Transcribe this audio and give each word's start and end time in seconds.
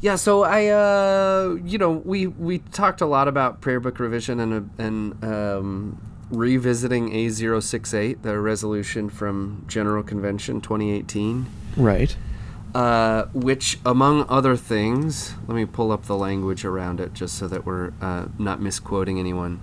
Yeah, 0.00 0.16
so 0.16 0.44
I, 0.44 0.68
uh, 0.68 1.58
you 1.62 1.76
know, 1.76 1.90
we 1.90 2.26
we 2.26 2.58
talked 2.58 3.02
a 3.02 3.06
lot 3.06 3.28
about 3.28 3.60
prayer 3.60 3.80
book 3.80 3.98
revision 3.98 4.40
and 4.40 4.70
and 4.78 5.24
um, 5.24 6.00
revisiting 6.30 7.10
A068, 7.10 8.22
the 8.22 8.38
resolution 8.38 9.10
from 9.10 9.64
General 9.68 10.02
Convention 10.02 10.60
2018. 10.60 11.46
Right. 11.76 12.16
Uh, 12.74 13.24
which, 13.32 13.80
among 13.84 14.24
other 14.28 14.56
things, 14.56 15.34
let 15.48 15.56
me 15.56 15.64
pull 15.64 15.90
up 15.90 16.06
the 16.06 16.16
language 16.16 16.64
around 16.64 17.00
it 17.00 17.12
just 17.12 17.36
so 17.36 17.48
that 17.48 17.66
we're 17.66 17.92
uh, 18.00 18.26
not 18.38 18.60
misquoting 18.60 19.18
anyone. 19.18 19.60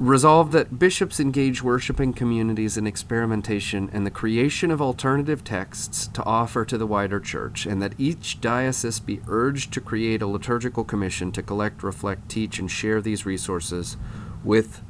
Resolved 0.00 0.52
that 0.52 0.78
bishops 0.78 1.20
engage 1.20 1.62
worshiping 1.62 2.14
communities 2.14 2.78
in 2.78 2.86
experimentation 2.86 3.90
and 3.92 4.06
the 4.06 4.10
creation 4.10 4.70
of 4.70 4.80
alternative 4.80 5.44
texts 5.44 6.06
to 6.14 6.24
offer 6.24 6.64
to 6.64 6.78
the 6.78 6.86
wider 6.86 7.20
church, 7.20 7.66
and 7.66 7.82
that 7.82 7.92
each 7.98 8.40
diocese 8.40 8.98
be 8.98 9.20
urged 9.28 9.74
to 9.74 9.80
create 9.82 10.22
a 10.22 10.26
liturgical 10.26 10.84
commission 10.84 11.30
to 11.32 11.42
collect, 11.42 11.82
reflect, 11.82 12.30
teach, 12.30 12.58
and 12.58 12.70
share 12.70 13.02
these 13.02 13.26
resources 13.26 13.98
with 14.42 14.80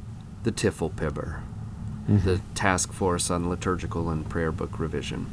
the 0.44 0.52
TIFL-PIBR, 0.52 1.40
mm-hmm. 2.08 2.18
the 2.24 2.40
Task 2.54 2.92
Force 2.92 3.32
on 3.32 3.50
Liturgical 3.50 4.10
and 4.10 4.28
Prayer 4.30 4.52
Book 4.52 4.78
Revision. 4.78 5.26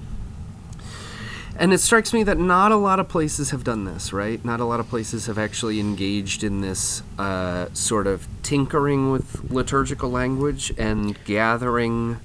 And 1.60 1.74
it 1.74 1.80
strikes 1.80 2.14
me 2.14 2.24
that 2.24 2.38
not 2.38 2.72
a 2.72 2.76
lot 2.76 3.00
of 3.00 3.10
places 3.10 3.50
have 3.50 3.64
done 3.64 3.86
this, 3.86 4.14
right? 4.14 4.44
Not 4.46 4.60
a 4.60 4.66
lot 4.66 4.80
of 4.80 4.88
places 4.90 5.26
have 5.26 5.40
actually 5.40 5.80
engaged 5.80 6.44
in 6.44 6.62
this 6.62 7.02
uh, 7.18 7.68
sort 7.74 8.06
of 8.06 8.28
tinkering 8.44 9.12
with 9.12 9.50
liturgical 9.50 10.12
language 10.12 10.72
and 10.78 11.18
gathering 11.26 12.20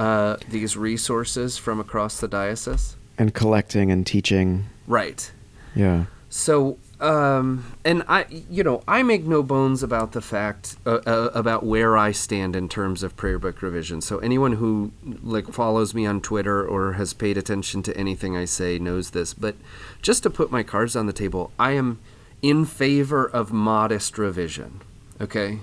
uh, 0.00 0.36
these 0.48 0.76
resources 0.76 1.56
from 1.56 1.78
across 1.78 2.20
the 2.20 2.26
diocese. 2.26 2.96
And 3.18 3.32
collecting 3.32 3.92
and 3.92 4.04
teaching. 4.04 4.64
Right. 4.88 5.30
Yeah. 5.76 6.06
So 6.28 6.78
um, 7.02 7.64
and 7.84 8.04
I, 8.06 8.26
you 8.48 8.62
know, 8.62 8.82
I 8.86 9.02
make 9.02 9.24
no 9.24 9.42
bones 9.42 9.82
about 9.82 10.12
the 10.12 10.22
fact 10.22 10.76
uh, 10.86 11.00
uh, 11.04 11.30
about 11.34 11.64
where 11.64 11.96
I 11.96 12.12
stand 12.12 12.54
in 12.54 12.68
terms 12.68 13.02
of 13.02 13.16
prayer 13.16 13.40
book 13.40 13.60
revision. 13.60 14.00
So 14.00 14.18
anyone 14.18 14.52
who 14.52 14.92
like 15.22 15.52
follows 15.52 15.94
me 15.94 16.06
on 16.06 16.20
Twitter 16.20 16.64
or 16.64 16.92
has 16.92 17.12
paid 17.12 17.36
attention 17.36 17.82
to 17.82 17.96
anything 17.96 18.36
I 18.36 18.44
say 18.44 18.78
knows 18.78 19.10
this. 19.10 19.34
But 19.34 19.56
just 20.00 20.22
to 20.22 20.30
put 20.30 20.52
my 20.52 20.62
cards 20.62 20.94
on 20.94 21.06
the 21.06 21.12
table, 21.12 21.50
I 21.58 21.72
am 21.72 21.98
in 22.40 22.64
favor 22.64 23.26
of 23.26 23.52
modest 23.52 24.16
revision. 24.16 24.80
Okay. 25.20 25.58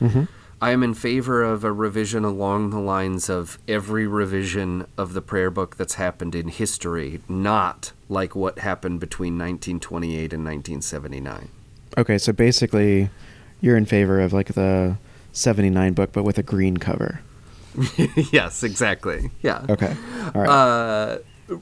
Mm-hmm. 0.00 0.24
I 0.60 0.70
am 0.70 0.82
in 0.82 0.94
favor 0.94 1.42
of 1.42 1.64
a 1.64 1.72
revision 1.72 2.24
along 2.24 2.70
the 2.70 2.80
lines 2.80 3.28
of 3.28 3.58
every 3.68 4.06
revision 4.06 4.86
of 4.96 5.12
the 5.12 5.20
prayer 5.20 5.50
book 5.50 5.76
that's 5.76 5.94
happened 5.94 6.34
in 6.34 6.48
history, 6.48 7.20
not 7.28 7.92
like 8.08 8.34
what 8.34 8.60
happened 8.60 9.00
between 9.00 9.34
1928 9.34 10.32
and 10.32 10.44
1979. 10.44 11.48
Okay, 11.98 12.16
so 12.16 12.32
basically, 12.32 13.10
you're 13.60 13.76
in 13.76 13.84
favor 13.84 14.20
of 14.20 14.32
like 14.32 14.54
the 14.54 14.96
79 15.32 15.92
book, 15.92 16.12
but 16.12 16.22
with 16.22 16.38
a 16.38 16.42
green 16.42 16.78
cover. 16.78 17.20
yes, 18.32 18.62
exactly. 18.62 19.30
Yeah. 19.42 19.66
Okay. 19.68 19.94
All 20.34 20.40
right. 20.40 20.48
Uh, 20.48 21.18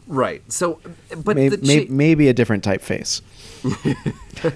right. 0.07 0.53
So, 0.53 0.79
but 1.17 1.35
maybe, 1.35 1.57
cha- 1.57 1.93
maybe 1.93 2.29
a 2.29 2.33
different 2.33 2.63
typeface. 2.63 3.23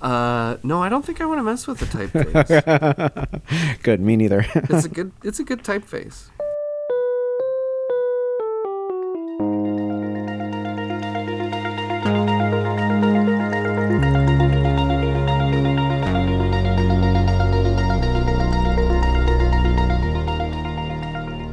Uh, 0.00 0.56
no, 0.62 0.82
I 0.82 0.88
don't 0.88 1.04
think 1.04 1.20
I 1.20 1.26
want 1.26 1.38
to 1.38 1.42
mess 1.42 1.66
with 1.66 1.78
the 1.78 1.86
typeface. 1.86 3.82
good, 3.82 4.00
me 4.00 4.16
neither. 4.16 4.46
it's 4.54 4.86
a 4.86 4.88
good. 4.88 5.12
It's 5.22 5.38
a 5.38 5.44
good 5.44 5.62
typeface. 5.62 6.28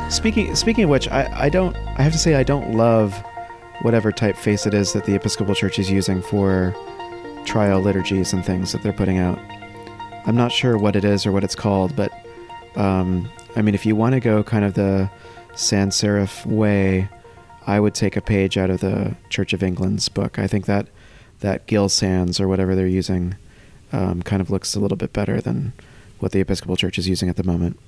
Speaking 0.09 0.55
speaking 0.55 0.85
of 0.85 0.89
which, 0.89 1.07
I, 1.09 1.29
I 1.33 1.49
don't 1.49 1.75
I 1.75 2.01
have 2.01 2.13
to 2.13 2.17
say 2.17 2.35
I 2.35 2.43
don't 2.43 2.75
love 2.75 3.13
whatever 3.81 4.11
typeface 4.11 4.65
it 4.65 4.73
is 4.73 4.93
that 4.93 5.05
the 5.05 5.13
Episcopal 5.15 5.53
Church 5.53 5.77
is 5.77 5.91
using 5.91 6.21
for 6.21 6.73
trial 7.47 7.81
liturgies 7.81 8.33
and 8.33 8.45
things 8.45 8.73
that 8.73 8.83
they're 8.83 8.93
putting 8.93 9.17
out. 9.17 9.39
I'm 10.25 10.35
not 10.35 10.51
sure 10.51 10.77
what 10.77 10.95
it 10.95 11.05
is 11.05 11.25
or 11.25 11.31
what 11.31 11.43
it's 11.43 11.55
called, 11.55 11.95
but 11.95 12.11
um, 12.75 13.29
I 13.55 13.61
mean, 13.61 13.73
if 13.73 13.85
you 13.85 13.95
want 13.95 14.13
to 14.13 14.19
go 14.19 14.43
kind 14.43 14.65
of 14.65 14.73
the 14.73 15.09
sans 15.55 15.95
serif 15.95 16.45
way, 16.45 17.09
I 17.65 17.79
would 17.79 17.95
take 17.95 18.15
a 18.15 18.21
page 18.21 18.57
out 18.57 18.69
of 18.69 18.81
the 18.81 19.15
Church 19.29 19.53
of 19.53 19.63
England's 19.63 20.09
book. 20.09 20.37
I 20.37 20.47
think 20.47 20.65
that 20.65 20.87
that 21.39 21.65
Gill 21.67 21.87
Sans 21.87 22.39
or 22.39 22.47
whatever 22.47 22.75
they're 22.75 22.87
using 22.87 23.35
um, 23.91 24.21
kind 24.23 24.41
of 24.41 24.49
looks 24.49 24.75
a 24.75 24.79
little 24.79 24.97
bit 24.97 25.13
better 25.13 25.39
than 25.39 25.73
what 26.19 26.31
the 26.31 26.39
Episcopal 26.41 26.75
Church 26.75 26.97
is 26.97 27.07
using 27.07 27.29
at 27.29 27.35
the 27.35 27.43
moment. 27.43 27.79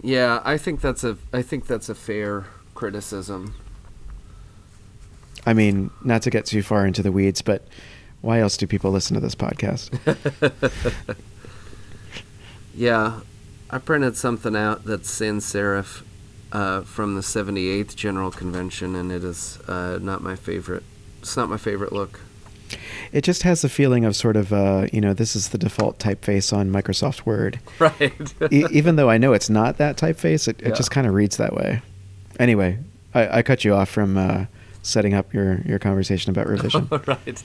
Yeah, 0.00 0.40
I 0.44 0.56
think 0.58 0.80
that's 0.80 1.04
a 1.04 1.18
I 1.32 1.42
think 1.42 1.66
that's 1.66 1.88
a 1.88 1.94
fair 1.94 2.46
criticism. 2.74 3.54
I 5.46 5.52
mean, 5.52 5.90
not 6.02 6.22
to 6.22 6.30
get 6.30 6.46
too 6.46 6.62
far 6.62 6.86
into 6.86 7.02
the 7.02 7.12
weeds, 7.12 7.42
but 7.42 7.66
why 8.24 8.40
else 8.40 8.56
do 8.56 8.66
people 8.66 8.90
listen 8.90 9.14
to 9.14 9.20
this 9.20 9.34
podcast? 9.34 9.90
yeah, 12.74 13.20
I 13.68 13.78
printed 13.78 14.16
something 14.16 14.56
out 14.56 14.84
that's 14.84 15.10
sans 15.10 15.44
serif 15.44 16.02
uh, 16.52 16.80
from 16.82 17.16
the 17.16 17.20
78th 17.20 17.94
General 17.94 18.30
Convention, 18.30 18.96
and 18.96 19.12
it 19.12 19.22
is 19.22 19.58
uh, 19.68 19.98
not 20.00 20.22
my 20.22 20.36
favorite. 20.36 20.84
It's 21.20 21.36
not 21.36 21.50
my 21.50 21.58
favorite 21.58 21.92
look. 21.92 22.20
It 23.12 23.22
just 23.22 23.42
has 23.42 23.62
a 23.62 23.68
feeling 23.68 24.04
of 24.04 24.16
sort 24.16 24.36
of, 24.36 24.52
uh, 24.52 24.86
you 24.90 25.00
know, 25.00 25.12
this 25.12 25.36
is 25.36 25.50
the 25.50 25.58
default 25.58 25.98
typeface 25.98 26.52
on 26.56 26.70
Microsoft 26.70 27.26
Word. 27.26 27.60
Right. 27.78 28.12
e- 28.50 28.64
even 28.70 28.96
though 28.96 29.10
I 29.10 29.18
know 29.18 29.34
it's 29.34 29.50
not 29.50 29.76
that 29.76 29.96
typeface, 29.96 30.48
it, 30.48 30.60
it 30.62 30.68
yeah. 30.68 30.74
just 30.74 30.90
kind 30.90 31.06
of 31.06 31.12
reads 31.12 31.36
that 31.36 31.54
way. 31.54 31.82
Anyway, 32.38 32.78
I, 33.12 33.38
I 33.38 33.42
cut 33.42 33.64
you 33.64 33.74
off 33.74 33.90
from 33.90 34.16
uh, 34.16 34.46
setting 34.82 35.12
up 35.12 35.34
your, 35.34 35.60
your 35.66 35.78
conversation 35.78 36.30
about 36.30 36.46
revision. 36.46 36.88
right 37.06 37.42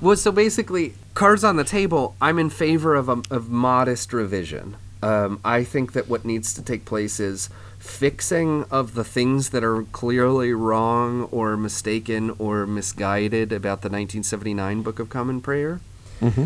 well, 0.00 0.16
so 0.16 0.32
basically, 0.32 0.94
cards 1.14 1.44
on 1.44 1.56
the 1.56 1.64
table. 1.64 2.16
I'm 2.20 2.38
in 2.38 2.50
favor 2.50 2.94
of 2.94 3.08
a 3.08 3.22
of 3.30 3.48
modest 3.48 4.12
revision. 4.12 4.76
Um, 5.02 5.40
I 5.44 5.64
think 5.64 5.92
that 5.92 6.08
what 6.08 6.24
needs 6.24 6.54
to 6.54 6.62
take 6.62 6.86
place 6.86 7.20
is 7.20 7.50
fixing 7.78 8.64
of 8.70 8.94
the 8.94 9.04
things 9.04 9.50
that 9.50 9.62
are 9.62 9.82
clearly 9.92 10.54
wrong 10.54 11.24
or 11.24 11.56
mistaken 11.56 12.34
or 12.38 12.66
misguided 12.66 13.52
about 13.52 13.82
the 13.82 13.90
1979 13.90 14.82
Book 14.82 14.98
of 14.98 15.10
Common 15.10 15.42
Prayer. 15.42 15.80
Mm-hmm. 16.22 16.44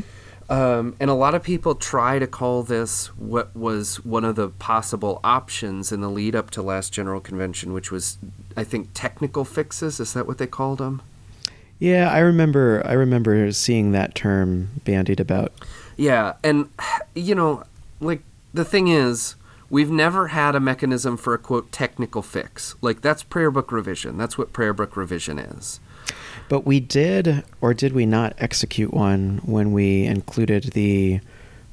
Um, 0.50 0.96
and 0.98 1.10
a 1.10 1.14
lot 1.14 1.34
of 1.34 1.42
people 1.42 1.74
try 1.74 2.18
to 2.18 2.26
call 2.26 2.62
this 2.62 3.08
what 3.16 3.54
was 3.54 4.04
one 4.04 4.24
of 4.24 4.34
the 4.34 4.48
possible 4.48 5.20
options 5.22 5.92
in 5.92 6.00
the 6.00 6.08
lead 6.08 6.34
up 6.34 6.50
to 6.52 6.62
last 6.62 6.92
General 6.92 7.20
Convention, 7.20 7.72
which 7.72 7.92
was, 7.92 8.18
I 8.56 8.64
think, 8.64 8.88
technical 8.94 9.44
fixes. 9.44 10.00
Is 10.00 10.14
that 10.14 10.26
what 10.26 10.38
they 10.38 10.46
called 10.46 10.78
them? 10.78 11.02
Yeah, 11.78 12.10
I 12.10 12.18
remember. 12.18 12.82
I 12.84 12.92
remember 12.92 13.52
seeing 13.52 13.92
that 13.92 14.14
term 14.14 14.70
bandied 14.84 15.20
about. 15.20 15.52
Yeah, 15.96 16.34
and 16.42 16.68
you 17.14 17.34
know, 17.34 17.64
like 18.00 18.22
the 18.52 18.64
thing 18.64 18.88
is, 18.88 19.36
we've 19.70 19.90
never 19.90 20.28
had 20.28 20.54
a 20.54 20.60
mechanism 20.60 21.16
for 21.16 21.34
a 21.34 21.38
quote 21.38 21.70
technical 21.70 22.22
fix. 22.22 22.74
Like 22.80 23.00
that's 23.00 23.22
prayer 23.22 23.50
book 23.50 23.70
revision. 23.70 24.16
That's 24.16 24.36
what 24.36 24.52
prayer 24.52 24.72
book 24.72 24.96
revision 24.96 25.38
is. 25.38 25.80
But 26.48 26.64
we 26.66 26.80
did, 26.80 27.44
or 27.60 27.74
did 27.74 27.92
we 27.92 28.06
not 28.06 28.34
execute 28.38 28.94
one 28.94 29.40
when 29.44 29.72
we 29.72 30.04
included 30.04 30.72
the 30.72 31.20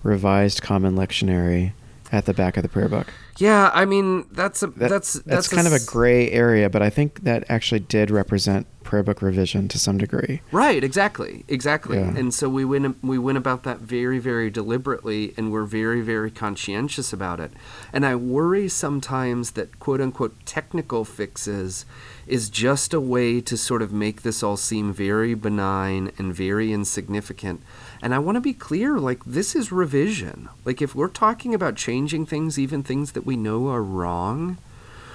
revised 0.04 0.62
common 0.62 0.96
lectionary 0.96 1.72
at 2.16 2.26
the 2.26 2.34
back 2.34 2.56
of 2.58 2.64
the 2.64 2.70
prayer 2.70 2.88
book? 2.88 3.08
Yeah, 3.38 3.70
I 3.74 3.84
mean 3.84 4.26
that's 4.32 4.64
a 4.64 4.68
that, 4.68 4.90
that's 4.90 5.14
that's, 5.14 5.26
that's 5.26 5.48
kind 5.50 5.68
a, 5.68 5.76
of 5.76 5.82
a 5.82 5.86
gray 5.86 6.32
area, 6.32 6.70
but 6.70 6.82
I 6.82 6.90
think 6.90 7.24
that 7.24 7.44
actually 7.50 7.82
did 7.82 8.10
represent 8.10 8.66
prayer 8.84 9.04
book 9.04 9.22
revision 9.22 9.68
to 9.68 9.80
some 9.80 9.98
degree. 9.98 10.42
Right, 10.52 10.84
exactly, 10.84 11.44
exactly. 11.50 11.98
Yeah. 11.98 12.16
And 12.16 12.34
so 12.34 12.48
we 12.48 12.64
went 12.64 13.04
we 13.04 13.18
went 13.18 13.38
about 13.38 13.64
that 13.64 13.80
very 13.80 14.20
very 14.20 14.50
deliberately, 14.50 15.34
and 15.36 15.52
we're 15.52 15.66
very 15.66 16.00
very 16.00 16.32
conscientious 16.32 17.12
about 17.12 17.42
it. 17.42 17.52
And 17.92 18.06
I 18.06 18.16
worry 18.16 18.70
sometimes 18.70 19.52
that 19.52 19.80
quote 19.80 20.00
unquote 20.00 20.46
technical 20.46 21.04
fixes 21.04 21.86
is 22.28 22.50
just 22.50 22.94
a 22.94 23.02
way 23.02 23.42
to 23.42 23.58
sort 23.58 23.82
of 23.82 23.92
make 23.92 24.22
this 24.22 24.42
all 24.42 24.58
seem 24.58 24.94
very 24.94 25.34
benign 25.34 26.12
and 26.18 26.34
very 26.34 26.72
insignificant 26.72 27.62
and 28.02 28.14
I 28.14 28.20
want 28.20 28.36
to 28.36 28.42
be 28.42 28.54
clear 28.54 29.00
like, 29.00 29.24
this 29.26 29.56
is 29.56 29.72
revision. 29.72 30.50
Like, 30.64 30.82
if 30.82 30.96
we're 30.96 31.08
talking 31.08 31.54
about 31.54 31.76
changing 31.76 32.26
things, 32.26 32.60
even 32.60 32.84
things 32.84 33.14
that 33.14 33.26
we 33.26 33.36
know 33.36 33.70
are 33.70 33.84
wrong, 33.84 34.58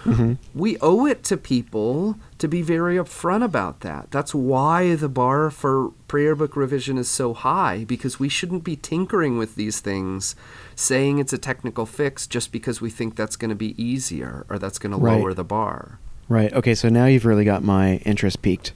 mm-hmm. 0.05 0.35
we 0.55 0.79
owe 0.79 1.07
it 1.07 1.23
to 1.25 1.37
people 1.37 2.17
to 2.39 2.49
be 2.49 2.63
very 2.63 2.97
upfront 2.97 3.45
about 3.45 3.81
that. 3.81 4.11
That's 4.11 4.35
why 4.35 4.95
the 4.95 5.09
bar 5.09 5.51
for 5.51 5.91
prayer 6.09 6.35
book 6.35 6.57
revision 6.57 6.99
is 6.99 7.09
so 7.09 7.35
high, 7.35 7.85
because 7.85 8.19
we 8.19 8.29
shouldn't 8.29 8.65
be 8.65 8.77
tinkering 8.77 9.39
with 9.39 9.57
these 9.57 9.81
things, 9.81 10.35
saying 10.75 11.19
it's 11.19 11.33
a 11.33 11.39
technical 11.39 11.87
fix 11.87 12.27
just 12.27 12.51
because 12.51 12.81
we 12.81 12.91
think 12.91 13.15
that's 13.15 13.37
going 13.37 13.51
to 13.51 13.55
be 13.55 13.81
easier 13.83 14.47
or 14.49 14.59
that's 14.59 14.79
going 14.79 14.99
right. 14.99 15.15
to 15.15 15.19
lower 15.19 15.35
the 15.35 15.45
bar. 15.45 15.99
Right. 16.29 16.53
Okay, 16.53 16.75
so 16.75 16.89
now 16.89 17.07
you've 17.07 17.27
really 17.27 17.45
got 17.45 17.63
my 17.63 17.97
interest 18.07 18.41
piqued 18.41 18.73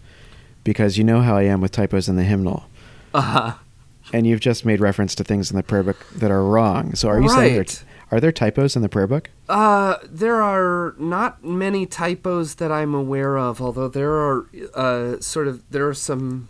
because 0.65 0.99
you 0.99 1.05
know 1.05 1.21
how 1.21 1.37
I 1.37 1.45
am 1.45 1.61
with 1.61 1.73
typos 1.73 2.09
in 2.09 2.17
the 2.17 2.25
hymnal. 2.25 2.65
Uh-huh. 3.15 3.55
And 4.15 4.29
you've 4.29 4.39
just 4.39 4.65
made 4.65 4.79
reference 4.81 5.15
to 5.17 5.25
things 5.25 5.51
in 5.51 5.57
the 5.57 5.65
prayer 5.65 5.83
book 5.83 6.07
that 6.15 6.31
are 6.31 6.45
wrong. 6.45 6.95
So 6.95 7.09
are 7.09 7.21
you 7.21 7.29
saying 7.29 7.55
there, 7.55 7.59
Right. 7.63 7.85
are 8.13 8.21
there 8.21 8.31
typos 8.31 8.77
in 8.77 8.83
the 8.83 8.89
prayer 8.89 9.09
book? 9.09 9.29
Uh, 9.49 9.97
there 10.09 10.41
are 10.41 10.95
not 10.99 11.43
many 11.45 11.85
typos 11.85 12.55
that 12.57 12.71
I'm 12.71 12.95
aware 12.95 13.37
of, 13.37 13.61
although 13.61 13.89
there 13.89 14.13
are 14.13 14.47
uh, 14.73 15.21
sort 15.21 15.49
of 15.49 15.63
there 15.69 15.89
are 15.89 15.95
some 15.95 16.49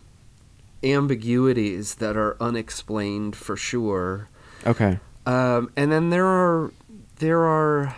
ambiguities 0.83 1.95
that 1.97 2.17
are 2.17 2.37
unexplained 2.39 3.35
for 3.35 3.57
sure. 3.57 4.29
Okay. 4.67 4.99
Um, 5.25 5.71
and 5.75 5.91
then 5.91 6.11
there 6.11 6.27
are 6.27 6.71
there 7.17 7.41
are 7.45 7.97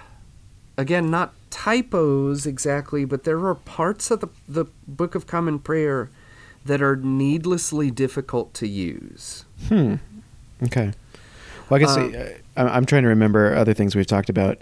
again 0.79 1.11
not 1.11 1.33
typos 1.51 2.47
exactly, 2.47 3.05
but 3.05 3.25
there 3.25 3.45
are 3.47 3.57
parts 3.57 4.13
of 4.13 4.21
the 4.21 4.29
the 4.49 4.67
Book 4.87 5.17
of 5.17 5.27
Common 5.27 5.59
Prayer 5.59 6.09
that 6.67 6.83
are 6.83 6.97
needlessly 6.97 7.91
difficult 7.91 8.55
to 8.55 8.67
use. 8.69 9.45
Hmm. 9.69 9.97
Okay. 10.63 10.93
Well, 11.69 11.77
I 11.77 11.79
guess 11.81 11.97
Um, 11.97 12.15
uh, 12.15 12.25
I'm 12.57 12.69
I'm 12.69 12.87
trying 12.87 13.03
to 13.03 13.09
remember 13.09 13.55
other 13.55 13.75
things 13.75 13.95
we've 13.97 14.07
talked 14.07 14.29
about. 14.29 14.59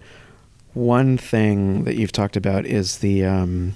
One 0.73 1.17
thing 1.19 1.85
that 1.85 1.97
you've 1.97 2.13
talked 2.13 2.37
about 2.37 2.67
is 2.67 2.99
the 2.99 3.25
um, 3.25 3.75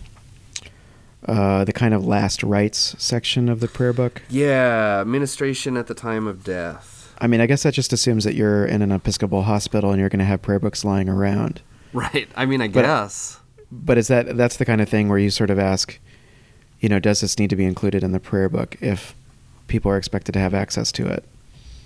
uh, 1.27 1.65
the 1.65 1.73
kind 1.73 1.95
of 1.95 2.07
last 2.07 2.43
rites 2.43 2.95
section 2.99 3.49
of 3.49 3.61
the 3.61 3.69
prayer 3.69 3.93
book. 3.93 4.23
Yeah, 4.29 5.05
ministration 5.07 5.77
at 5.77 5.87
the 5.87 5.95
time 5.95 6.27
of 6.27 6.45
death. 6.45 7.15
I 7.21 7.27
mean, 7.27 7.41
I 7.41 7.47
guess 7.47 7.65
that 7.65 7.75
just 7.75 7.93
assumes 7.93 8.25
that 8.25 8.35
you're 8.35 8.65
in 8.65 8.81
an 8.81 8.93
Episcopal 8.93 9.43
hospital 9.43 9.91
and 9.91 9.99
you're 9.99 10.09
going 10.09 10.21
to 10.21 10.25
have 10.25 10.41
prayer 10.41 10.61
books 10.61 10.85
lying 10.85 11.09
around. 11.09 11.61
Right. 11.93 12.29
I 12.37 12.47
mean, 12.47 12.61
I 12.63 12.69
But- 12.69 12.83
guess. 12.83 13.41
But 13.71 13.99
is 13.99 14.09
that 14.09 14.37
that's 14.39 14.57
the 14.57 14.65
kind 14.65 14.81
of 14.81 14.89
thing 14.89 15.09
where 15.11 15.19
you 15.19 15.29
sort 15.29 15.51
of 15.51 15.59
ask, 15.59 15.99
you 16.81 16.89
know, 16.89 16.99
does 16.99 17.21
this 17.21 17.39
need 17.39 17.51
to 17.51 17.57
be 17.57 17.65
included 17.65 18.03
in 18.03 18.13
the 18.13 18.21
prayer 18.21 18.49
book 18.49 18.77
if 18.81 19.15
people 19.67 19.91
are 19.91 19.97
expected 19.97 20.33
to 20.33 20.39
have 20.39 20.55
access 20.55 20.93
to 20.93 21.07
it? 21.07 21.25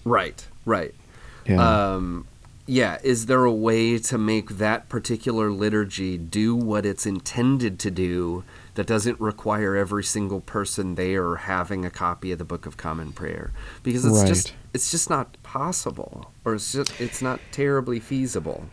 Right. 0.04 0.46
Right. 0.64 0.94
Yeah. 1.46 1.94
Um, 1.94 2.26
yeah. 2.66 2.98
Is 3.02 3.26
there 3.26 3.44
a 3.44 3.52
way 3.52 3.98
to 3.98 4.18
make 4.18 4.50
that 4.50 4.88
particular 4.88 5.50
liturgy 5.50 6.16
do 6.18 6.54
what 6.54 6.86
it's 6.86 7.06
intended 7.06 7.78
to 7.80 7.90
do 7.90 8.44
that 8.74 8.86
doesn't 8.86 9.20
require 9.20 9.76
every 9.76 10.04
single 10.04 10.40
person 10.40 10.94
there 10.94 11.36
having 11.36 11.84
a 11.84 11.90
copy 11.90 12.32
of 12.32 12.38
the 12.38 12.44
Book 12.44 12.66
of 12.66 12.76
Common 12.76 13.12
Prayer? 13.12 13.52
Because 13.82 14.04
it's 14.04 14.22
just 14.28 14.54
it's 14.72 14.90
just 14.90 15.10
not 15.10 15.36
possible, 15.42 16.30
or 16.44 16.54
it's 16.54 16.72
just 16.72 17.00
it's 17.00 17.20
not 17.20 17.40
terribly 17.50 18.00
feasible. 18.00 18.64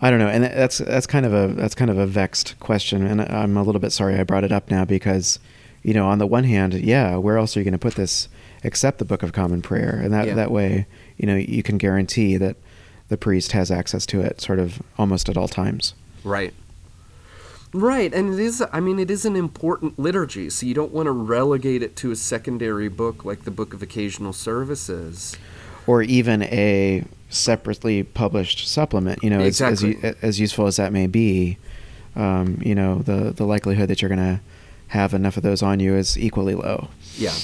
I 0.00 0.10
don't 0.10 0.20
know, 0.20 0.28
and 0.28 0.44
that's 0.44 0.78
that's 0.78 1.06
kind 1.06 1.26
of 1.26 1.34
a 1.34 1.48
that's 1.54 1.74
kind 1.74 1.90
of 1.90 1.98
a 1.98 2.06
vexed 2.06 2.54
question, 2.60 3.04
and 3.04 3.20
I'm 3.20 3.56
a 3.56 3.62
little 3.62 3.80
bit 3.80 3.90
sorry 3.90 4.16
I 4.18 4.22
brought 4.22 4.44
it 4.44 4.52
up 4.52 4.70
now 4.70 4.84
because, 4.84 5.40
you 5.82 5.94
know, 5.94 6.06
on 6.08 6.18
the 6.18 6.26
one 6.26 6.44
hand, 6.44 6.74
yeah, 6.74 7.16
where 7.16 7.38
else 7.38 7.56
are 7.56 7.60
you 7.60 7.64
going 7.64 7.72
to 7.72 7.78
put 7.78 7.94
this 7.94 8.28
except 8.64 8.98
the 8.98 9.04
Book 9.04 9.22
of 9.22 9.32
Common 9.32 9.62
Prayer, 9.62 10.00
and 10.02 10.12
that 10.12 10.26
Yeah. 10.26 10.34
that 10.34 10.50
way, 10.50 10.86
you 11.16 11.26
know, 11.26 11.36
you 11.36 11.62
can 11.62 11.78
guarantee 11.78 12.36
that 12.36 12.56
the 13.08 13.16
priest 13.16 13.52
has 13.52 13.70
access 13.70 14.04
to 14.06 14.20
it, 14.20 14.40
sort 14.40 14.58
of 14.58 14.82
almost 14.98 15.28
at 15.28 15.36
all 15.36 15.48
times. 15.48 15.94
Right. 16.24 16.52
Right, 17.74 18.12
and 18.14 18.32
it 18.32 18.40
is 18.40 18.64
I 18.72 18.80
mean 18.80 18.98
it 18.98 19.10
is 19.10 19.24
an 19.26 19.36
important 19.36 19.98
liturgy, 19.98 20.48
so 20.48 20.64
you 20.64 20.72
don't 20.74 20.92
want 20.92 21.06
to 21.06 21.12
relegate 21.12 21.82
it 21.82 21.96
to 21.96 22.10
a 22.10 22.16
secondary 22.16 22.88
book 22.88 23.24
like 23.26 23.44
the 23.44 23.50
Book 23.50 23.74
of 23.74 23.82
Occasional 23.82 24.32
Services. 24.32 25.36
or 25.86 26.02
even 26.02 26.42
a 26.44 27.02
separately 27.30 28.02
published 28.02 28.66
supplement. 28.68 29.22
You 29.22 29.30
know, 29.30 29.40
as, 29.40 29.60
as, 29.60 29.82
Exactly. 29.82 30.14
as 30.22 30.40
useful 30.40 30.66
as 30.66 30.76
that 30.76 30.92
may 30.92 31.06
be, 31.06 31.56
um, 32.16 32.58
you 32.62 32.74
know, 32.74 32.98
the 33.00 33.32
the 33.36 33.44
likelihood 33.44 33.88
that 33.90 34.00
you're 34.02 34.08
going 34.08 34.18
to 34.36 34.40
have 34.88 35.14
enough 35.14 35.36
of 35.36 35.42
those 35.42 35.62
on 35.62 35.80
you 35.80 35.94
is 35.94 36.18
equally 36.18 36.54
low. 36.54 36.88
Yeah. 37.16 37.34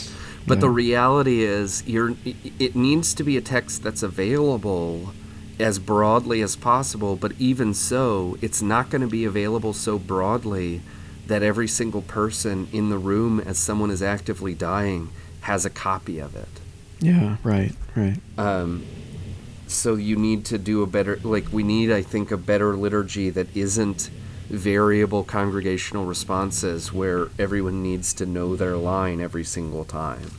But 0.46 0.56
Yeah. 0.58 0.62
the 0.62 0.70
reality 0.70 1.42
is 1.42 1.82
you're 1.86 2.14
it 2.58 2.74
needs 2.76 3.14
to 3.14 3.24
be 3.24 3.36
a 3.36 3.40
text 3.40 3.82
that's 3.82 4.02
available 4.02 5.12
as 5.58 5.78
broadly 5.78 6.42
as 6.42 6.56
possible, 6.56 7.16
but 7.16 7.32
even 7.38 7.72
so, 7.74 8.36
it's 8.42 8.60
not 8.60 8.90
going 8.90 9.02
to 9.02 9.06
be 9.08 9.24
available 9.24 9.72
so 9.72 9.98
broadly 9.98 10.80
that 11.28 11.42
every 11.42 11.68
single 11.68 12.02
person 12.02 12.66
in 12.72 12.90
the 12.90 12.98
room 12.98 13.40
as 13.40 13.56
someone 13.58 13.90
is 13.90 14.02
actively 14.02 14.52
dying 14.54 15.08
has 15.42 15.64
a 15.64 15.70
copy 15.70 16.18
of 16.18 16.34
it. 16.34 16.48
Yeah. 17.00 17.36
Right. 17.44 17.72
Right. 17.94 18.16
Um, 18.36 18.82
so 19.66 19.94
you 19.94 20.16
need 20.16 20.44
to 20.46 20.58
do 20.58 20.82
a 20.82 20.86
better 20.86 21.18
like 21.24 21.50
we 21.52 21.62
need 21.62 21.90
i 21.90 22.02
think 22.02 22.30
a 22.30 22.36
better 22.36 22.76
liturgy 22.76 23.30
that 23.30 23.46
isn't 23.56 24.10
variable 24.48 25.24
congregational 25.24 26.04
responses 26.04 26.92
where 26.92 27.28
everyone 27.38 27.82
needs 27.82 28.12
to 28.14 28.26
know 28.26 28.56
their 28.56 28.76
line 28.76 29.20
every 29.20 29.44
single 29.44 29.84
time 29.84 30.30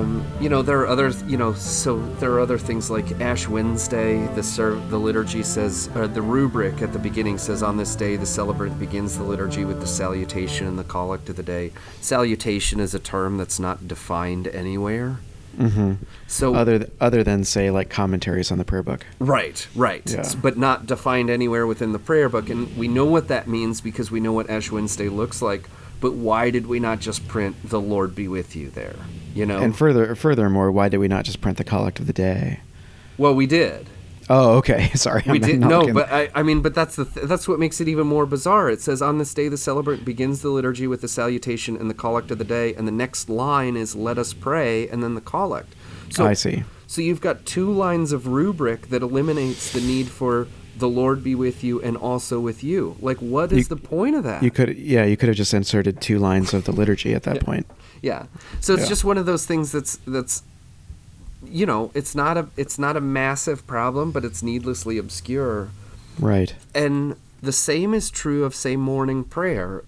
um, 0.00 0.26
you 0.40 0.48
know 0.48 0.62
there 0.62 0.80
are 0.80 0.86
other 0.86 1.08
you 1.26 1.36
know 1.36 1.52
so 1.54 1.98
there 2.16 2.32
are 2.32 2.40
other 2.40 2.58
things 2.58 2.90
like 2.90 3.20
ash 3.20 3.48
wednesday 3.48 4.26
the 4.34 4.42
serv- 4.42 4.90
the 4.90 4.98
liturgy 4.98 5.42
says 5.42 5.88
or 5.94 6.06
the 6.06 6.22
rubric 6.22 6.82
at 6.82 6.92
the 6.92 6.98
beginning 6.98 7.38
says 7.38 7.62
on 7.62 7.76
this 7.76 7.94
day 7.96 8.16
the 8.16 8.26
celebrant 8.26 8.78
begins 8.78 9.16
the 9.16 9.24
liturgy 9.24 9.64
with 9.64 9.80
the 9.80 9.86
salutation 9.86 10.66
and 10.66 10.78
the 10.78 10.84
collect 10.84 11.28
of 11.28 11.36
the 11.36 11.42
day 11.42 11.72
salutation 12.00 12.80
is 12.80 12.94
a 12.94 12.98
term 12.98 13.36
that's 13.36 13.58
not 13.58 13.86
defined 13.88 14.46
anywhere 14.48 15.18
hmm 15.56 15.94
so 16.26 16.54
Other 16.54 16.80
th- 16.80 16.90
other 17.00 17.22
than 17.22 17.44
say 17.44 17.70
like 17.70 17.88
commentaries 17.88 18.50
on 18.50 18.58
the 18.58 18.64
prayer 18.64 18.82
book. 18.82 19.06
Right, 19.20 19.66
right. 19.76 20.02
Yeah. 20.10 20.28
But 20.42 20.58
not 20.58 20.86
defined 20.86 21.30
anywhere 21.30 21.66
within 21.66 21.92
the 21.92 22.00
prayer 22.00 22.28
book. 22.28 22.50
And 22.50 22.76
we 22.76 22.88
know 22.88 23.04
what 23.04 23.28
that 23.28 23.46
means 23.46 23.80
because 23.80 24.10
we 24.10 24.18
know 24.18 24.32
what 24.32 24.50
Ash 24.50 24.70
Wednesday 24.72 25.08
looks 25.08 25.40
like. 25.40 25.68
But 26.00 26.12
why 26.14 26.50
did 26.50 26.66
we 26.66 26.78
not 26.80 27.00
just 27.00 27.26
print 27.28 27.56
"The 27.64 27.80
Lord 27.80 28.14
be 28.14 28.28
with 28.28 28.54
you" 28.54 28.70
there? 28.70 28.96
You 29.34 29.46
know. 29.46 29.58
And 29.58 29.76
further, 29.76 30.14
furthermore, 30.14 30.70
why 30.70 30.88
did 30.88 30.98
we 30.98 31.08
not 31.08 31.24
just 31.24 31.40
print 31.40 31.58
the 31.58 31.64
collect 31.64 31.98
of 32.00 32.06
the 32.06 32.12
day? 32.12 32.60
well, 33.18 33.34
we 33.34 33.46
did. 33.46 33.88
Oh, 34.28 34.56
okay. 34.56 34.90
Sorry, 34.94 35.22
We 35.24 35.34
I'm 35.34 35.40
did. 35.40 35.60
not 35.60 35.68
No, 35.70 35.92
but 35.94 36.10
I, 36.12 36.28
I 36.34 36.42
mean, 36.42 36.60
but 36.60 36.74
that's 36.74 36.96
the 36.96 37.04
th- 37.04 37.26
that's 37.26 37.46
what 37.46 37.58
makes 37.60 37.80
it 37.80 37.86
even 37.88 38.06
more 38.08 38.26
bizarre. 38.26 38.68
It 38.68 38.80
says 38.80 39.00
on 39.00 39.18
this 39.18 39.32
day 39.32 39.48
the 39.48 39.56
celebrant 39.56 40.04
begins 40.04 40.42
the 40.42 40.48
liturgy 40.50 40.86
with 40.86 41.00
the 41.00 41.08
salutation 41.08 41.76
and 41.76 41.88
the 41.88 41.94
collect 41.94 42.30
of 42.30 42.38
the 42.38 42.44
day, 42.44 42.74
and 42.74 42.86
the 42.88 42.92
next 42.92 43.28
line 43.30 43.76
is 43.76 43.94
"Let 43.94 44.18
us 44.18 44.32
pray," 44.32 44.88
and 44.88 45.02
then 45.02 45.14
the 45.14 45.20
collect. 45.20 45.74
So 46.10 46.26
I 46.26 46.34
see. 46.34 46.64
So 46.88 47.00
you've 47.02 47.20
got 47.20 47.46
two 47.46 47.70
lines 47.70 48.12
of 48.12 48.26
rubric 48.28 48.88
that 48.88 49.02
eliminates 49.02 49.72
the 49.72 49.80
need 49.80 50.08
for 50.08 50.46
the 50.78 50.88
Lord 50.88 51.24
be 51.24 51.34
with 51.34 51.64
you 51.64 51.80
and 51.80 51.96
also 51.96 52.38
with 52.38 52.62
you. 52.62 52.96
Like, 53.00 53.18
what 53.18 53.50
is 53.52 53.58
You- 53.58 53.64
the 53.64 53.76
point 53.76 54.14
of 54.16 54.24
that? 54.24 54.42
You 54.42 54.50
could, 54.50 54.76
yeah, 54.76 55.04
you 55.04 55.16
could 55.16 55.28
have 55.28 55.36
just 55.36 55.54
inserted 55.54 56.00
two 56.00 56.18
lines 56.18 56.52
of 56.52 56.64
the 56.64 56.72
liturgy 56.72 57.14
at 57.14 57.22
that 57.24 57.36
Yeah. 57.36 57.42
point. 57.42 57.66
yeah. 58.02 58.26
So 58.60 58.74
it's 58.74 58.82
Yeah. 58.84 58.88
just 58.90 59.04
one 59.04 59.16
of 59.18 59.26
those 59.26 59.46
things 59.46 59.72
that's 59.72 59.98
that's 60.06 60.42
you 61.48 61.64
know, 61.64 61.90
it's 61.94 62.14
not 62.14 62.36
a 62.36 62.48
it's 62.56 62.78
not 62.78 62.96
a 62.96 63.00
massive 63.00 63.66
problem, 63.66 64.10
but 64.10 64.24
it's 64.24 64.42
needlessly 64.42 64.98
obscure. 64.98 65.68
Right. 66.18 66.54
And 66.74 67.14
the 67.42 67.52
same 67.52 67.94
is 67.94 68.10
true 68.10 68.44
of 68.44 68.54
say 68.54 68.74
morning 68.76 69.22
prayer. 69.24 69.84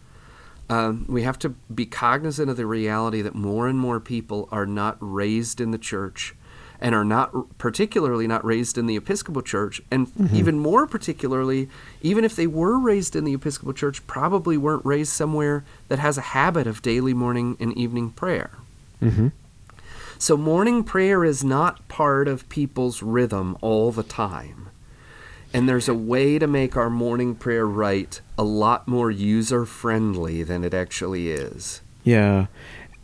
Um, 0.71 1.07
we 1.09 1.23
have 1.23 1.39
to 1.41 1.51
be 1.75 1.87
cognizant 1.87 2.51
of 2.51 2.57
the 2.59 2.67
reality 2.67 3.23
that 3.23 3.35
more 3.35 3.67
and 3.67 3.79
more 3.79 3.99
people 4.01 4.49
are 4.53 4.67
not 4.67 4.97
raised 5.01 5.61
in 5.61 5.71
the 5.71 5.79
church 5.79 6.35
and 6.81 6.95
are 6.95 7.05
not 7.05 7.59
particularly 7.59 8.27
not 8.27 8.45
raised 8.45 8.79
in 8.79 8.87
the 8.87 8.97
Episcopal 8.97 9.43
Church, 9.43 9.81
and 9.91 10.11
even 10.33 10.59
more 10.59 10.87
particularly, 10.87 11.69
even 12.03 12.25
if 12.25 12.37
they 12.37 12.47
were 12.47 12.79
raised 12.79 13.17
in 13.17 13.25
the 13.25 13.35
Episcopal 13.35 13.73
Church, 13.73 14.07
probably 14.07 14.57
weren't 14.57 14.85
raised 14.85 15.13
somewhere 15.13 15.65
that 15.89 15.99
has 15.99 16.17
a 16.17 16.21
habit 16.21 16.67
of 16.67 16.83
daily 16.83 17.15
morning 17.15 17.57
and 17.59 17.77
evening 17.77 18.11
prayer. 18.11 18.51
hmm 19.01 19.29
So 20.19 20.37
morning 20.37 20.85
prayer 20.85 21.25
is 21.25 21.43
not 21.43 21.87
part 21.89 22.29
of 22.29 22.49
people's 22.49 23.03
rhythm 23.03 23.57
all 23.61 23.91
the 23.91 24.03
time. 24.03 24.69
And 25.53 25.69
there's 25.69 25.89
a 25.89 25.95
way 25.95 26.39
to 26.39 26.47
make 26.47 26.77
our 26.77 26.91
morning 26.91 27.35
prayer 27.35 27.67
right 27.67 28.21
a 28.37 28.45
lot 28.45 28.87
more 28.87 29.11
user 29.11 29.65
friendly 29.65 30.43
than 30.43 30.63
it 30.63 30.75
actually 30.75 31.31
is. 31.31 31.81
Yeah, 32.05 32.47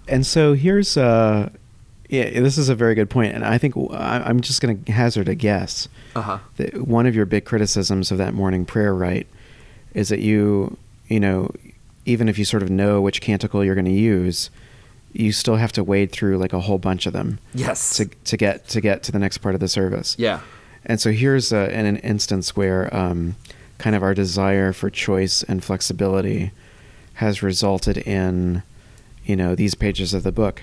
and 0.07 0.27
so 0.27 0.53
here's 0.53 0.97
uh, 0.97 1.51
yeah, 2.09 2.41
this 2.41 2.59
is 2.59 2.69
a 2.69 2.75
very 2.75 2.95
good 2.95 3.09
point, 3.11 3.35
and 3.35 3.45
I 3.45 3.59
think 3.59 3.75
I'm 3.91 4.41
just 4.41 4.61
going 4.61 4.83
to 4.85 4.93
hazard 4.93 5.29
a 5.29 5.35
guess. 5.35 5.89
Uh 6.15 6.23
huh. 6.23 6.39
that 6.59 6.87
one 6.87 7.07
of 7.07 7.15
your 7.15 7.27
big 7.27 7.45
criticisms 7.45 8.11
of 8.13 8.19
that 8.19 8.35
morning 8.35 8.65
prayer 8.65 8.95
rite 8.95 9.27
is 9.95 10.09
that 10.11 10.21
you, 10.21 10.77
you 11.09 11.19
know, 11.21 11.51
even 12.07 12.29
if 12.29 12.39
you 12.39 12.45
sort 12.45 12.63
of 12.63 12.71
know 12.71 13.01
which 13.01 13.21
canticle 13.21 13.65
you're 13.65 13.75
going 13.75 13.85
to 13.87 13.91
use, 13.91 14.51
you 15.13 15.33
still 15.33 15.57
have 15.57 15.73
to 15.73 15.83
wade 15.85 16.13
through 16.13 16.37
like 16.39 16.53
a 16.53 16.61
whole 16.61 16.79
bunch 16.79 17.07
of 17.07 17.13
them 17.13 17.39
Yes. 17.55 17.97
to 17.97 18.05
to 18.07 18.37
get 18.37 18.69
to 18.69 18.81
get 18.81 19.03
to 19.05 19.13
the 19.13 19.19
next 19.19 19.39
part 19.39 19.55
of 19.55 19.61
the 19.61 19.69
service. 19.69 20.15
yeah. 20.19 20.41
And 20.87 21.01
so 21.01 21.13
here's 21.13 21.51
a, 21.51 21.73
an, 21.75 21.87
an 21.87 21.97
instance 21.99 22.55
where 22.55 22.95
um, 22.95 23.37
kind 23.79 23.97
of 23.97 24.03
our 24.03 24.13
desire 24.13 24.73
for 24.75 24.91
choice 24.91 25.43
and 25.45 25.65
flexibility 25.65 26.51
has 27.15 27.43
resulted 27.43 27.97
in, 27.99 28.63
you 29.25 29.35
know, 29.35 29.55
these 29.55 29.75
pages 29.75 30.13
of 30.13 30.25
the 30.25 30.33
book 30.33 30.63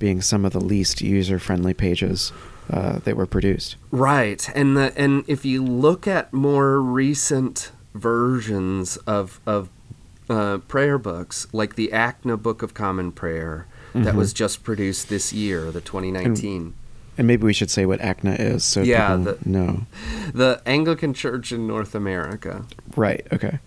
being 0.00 0.20
some 0.20 0.44
of 0.44 0.52
the 0.52 0.58
least 0.60 1.00
user-friendly 1.00 1.74
pages 1.74 2.32
uh, 2.72 2.98
they 3.04 3.12
were 3.12 3.26
produced. 3.26 3.76
Right, 3.92 4.48
and 4.56 4.76
the 4.76 4.92
and 4.96 5.22
if 5.28 5.44
you 5.44 5.62
look 5.64 6.08
at 6.08 6.32
more 6.32 6.80
recent 6.80 7.70
versions 7.94 8.96
of 8.98 9.40
of 9.46 9.68
uh, 10.28 10.58
prayer 10.68 10.96
books, 10.98 11.46
like 11.52 11.74
the 11.74 11.90
ACNA 11.92 12.40
Book 12.40 12.62
of 12.62 12.72
Common 12.74 13.10
Prayer 13.12 13.66
that 13.92 14.14
Mhm. 14.14 14.18
was 14.18 14.32
just 14.32 14.62
produced 14.62 15.08
this 15.08 15.32
year, 15.32 15.72
the 15.72 15.80
2019. 15.80 16.74
And 17.18 17.26
maybe 17.26 17.42
we 17.44 17.52
should 17.52 17.70
say 17.70 17.84
what 17.86 17.98
ACNA 18.00 18.38
is 18.38 18.62
so 18.64 18.82
Yeah, 18.82 19.16
people 19.16 19.34
the- 19.42 19.48
know. 19.50 19.86
the 20.32 20.62
Anglican 20.64 21.12
Church 21.12 21.50
in 21.50 21.66
North 21.66 21.96
America. 21.96 22.64
Right. 22.96 23.26
Okay. 23.32 23.58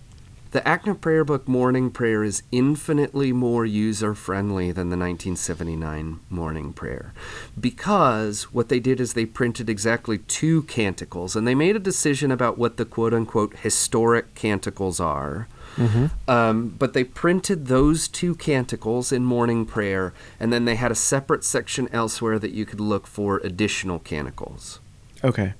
The 0.53 0.61
ACNA 0.61 1.01
Prayer 1.01 1.25
Book 1.25 1.47
Morning 1.47 1.89
Prayer 1.89 2.23
is 2.23 2.43
infinitely 2.51 3.33
more 3.33 3.65
user 3.65 4.13
friendly 4.13 4.67
than 4.67 4.89
the 4.89 4.95
1979 4.95 6.19
Morning 6.29 6.73
Prayer 6.73 7.11
because 7.59 8.53
what 8.53 8.69
they 8.69 8.79
did 8.79 9.01
is 9.01 9.13
they 9.13 9.25
printed 9.25 9.67
exactly 9.67 10.19
two 10.19 10.61
canticles 10.63 11.35
and 11.35 11.47
they 11.47 11.55
made 11.55 11.75
a 11.75 11.79
decision 11.79 12.29
about 12.29 12.59
what 12.59 12.77
the 12.77 12.85
quote 12.85 13.15
unquote 13.15 13.57
historic 13.57 14.35
canticles 14.35 14.99
are. 14.99 15.47
hmm 15.75 16.05
Um, 16.27 16.75
but 16.77 16.93
they 16.93 17.03
printed 17.03 17.65
those 17.65 18.07
two 18.07 18.35
canticles 18.35 19.11
in 19.11 19.25
morning 19.25 19.65
prayer, 19.65 20.13
and 20.39 20.53
then 20.53 20.65
they 20.65 20.75
had 20.75 20.91
a 20.91 20.95
separate 20.95 21.43
section 21.43 21.89
elsewhere 21.91 22.37
that 22.37 22.51
you 22.51 22.67
could 22.67 22.79
look 22.79 23.07
for 23.07 23.37
additional 23.37 23.97
canticles. 23.97 24.79
Okay. 25.23 25.53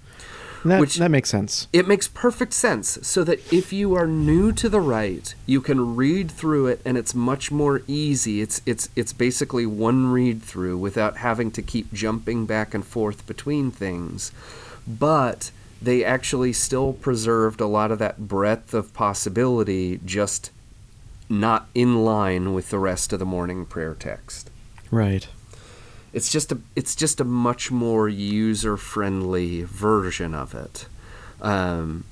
That 0.65 0.79
Which- 0.79 0.95
that 0.95 1.11
makes 1.11 1.29
sense. 1.29 1.67
It 1.73 1.87
makes 1.87 2.07
perfect 2.07 2.53
sense 2.53 2.97
so 3.01 3.23
that 3.25 3.39
if 3.51 3.73
you 3.73 3.95
are 3.95 4.07
new 4.07 4.51
to 4.53 4.69
the 4.69 4.79
rite, 4.79 5.35
you 5.45 5.59
can 5.59 5.95
read 5.95 6.31
through 6.31 6.67
it 6.67 6.81
and 6.85 6.97
it's 6.97 7.13
much 7.13 7.51
more 7.51 7.81
easy. 7.87 8.41
It's 8.41 8.61
it's 8.65 8.87
it's 8.95 9.11
basically 9.13 9.65
one 9.65 10.11
read 10.11 10.41
through 10.41 10.77
without 10.77 11.17
having 11.17 11.51
to 11.51 11.61
keep 11.61 11.91
jumping 11.93 12.45
back 12.45 12.73
and 12.73 12.85
forth 12.85 13.27
between 13.27 13.71
things. 13.71 14.31
But 14.87 15.51
they 15.81 16.03
actually 16.03 16.53
still 16.53 16.93
preserved 16.93 17.59
a 17.59 17.67
lot 17.67 17.91
of 17.91 17.99
that 17.99 18.27
breadth 18.29 18.73
of 18.73 18.93
possibility 18.93 19.99
just 20.05 20.49
not 21.29 21.67
in 21.75 22.05
line 22.05 22.53
with 22.53 22.69
the 22.69 22.79
rest 22.79 23.11
of 23.11 23.19
the 23.19 23.25
morning 23.25 23.65
prayer 23.65 23.93
text 23.93 24.49
Right. 24.91 25.27
It's 26.13 26.31
just 26.31 26.51
a 26.51 26.57
it's 26.75 26.95
just 26.95 27.19
a 27.19 27.23
much 27.23 27.71
more 27.71 28.07
user 28.07 28.77
friendly 28.77 29.63
version 29.63 30.33
of 30.33 30.53
it 30.53 30.85
um, 31.41 32.05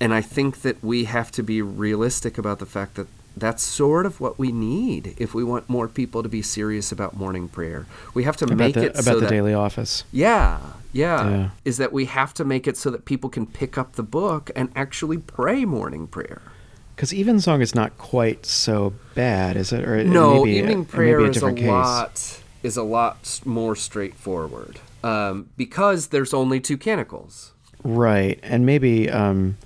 and 0.00 0.12
i 0.14 0.20
think 0.20 0.62
that 0.62 0.82
we 0.82 1.04
have 1.04 1.30
to 1.32 1.42
be 1.42 1.62
realistic 1.62 2.38
about 2.38 2.58
the 2.58 2.66
fact 2.66 2.94
that 2.94 3.06
that's 3.38 3.62
sort 3.62 4.06
of 4.06 4.18
what 4.18 4.38
we 4.38 4.50
need 4.50 5.14
if 5.18 5.34
we 5.34 5.44
want 5.44 5.68
more 5.68 5.88
people 5.88 6.22
to 6.22 6.28
be 6.28 6.40
serious 6.40 6.90
about 6.90 7.14
morning 7.16 7.48
prayer 7.48 7.86
we 8.14 8.24
have 8.24 8.36
to 8.36 8.44
About 8.46 8.56
make 8.56 8.74
the 8.74 8.84
it 8.86 8.90
about 8.92 9.04
so 9.04 9.14
the 9.16 9.20
that 9.20 9.30
daily 9.30 9.52
office. 9.52 10.04
yeah, 10.10 10.58
yeah 10.92 11.30
Yeah. 11.30 11.50
is 11.64 11.76
that 11.76 11.92
we 11.92 12.06
have 12.06 12.32
to 12.34 12.44
make 12.46 12.66
it 12.66 12.76
so 12.78 12.88
that 12.90 13.04
people 13.04 13.28
can 13.28 13.44
pick 13.46 13.76
up 13.76 13.92
the 13.96 14.02
book 14.02 14.50
and 14.56 14.70
actually 14.74 15.18
pray 15.18 15.66
morning 15.66 16.06
prayer 16.06 16.40
Because 16.94 17.12
Evensong 17.12 17.60
is 17.60 17.74
not 17.74 17.98
quite 17.98 18.46
so 18.46 18.94
bad, 19.14 19.54
is 19.58 19.70
it? 19.70 19.84
Or 19.86 19.96
it 19.96 20.06
no, 20.06 20.38
may 20.38 20.44
be 20.44 20.56
evening 20.58 20.80
it 20.80 20.92
may 20.92 20.96
prayer 20.96 21.18
be 21.18 21.24
a 21.24 21.28
is 21.28 21.36
a 21.36 21.40
different 21.40 21.58
case. 21.58 21.68
lot 21.68 22.40
is 22.66 22.76
a 22.76 22.82
lot 22.82 23.40
more 23.44 23.76
straightforward 23.76 24.80
um, 25.04 25.48
because 25.56 26.08
there's 26.08 26.34
only 26.34 26.60
two 26.60 26.76
canticles. 26.76 27.52
Right, 27.84 28.40
and 28.42 28.66
maybe 28.66 29.08
um, 29.08 29.56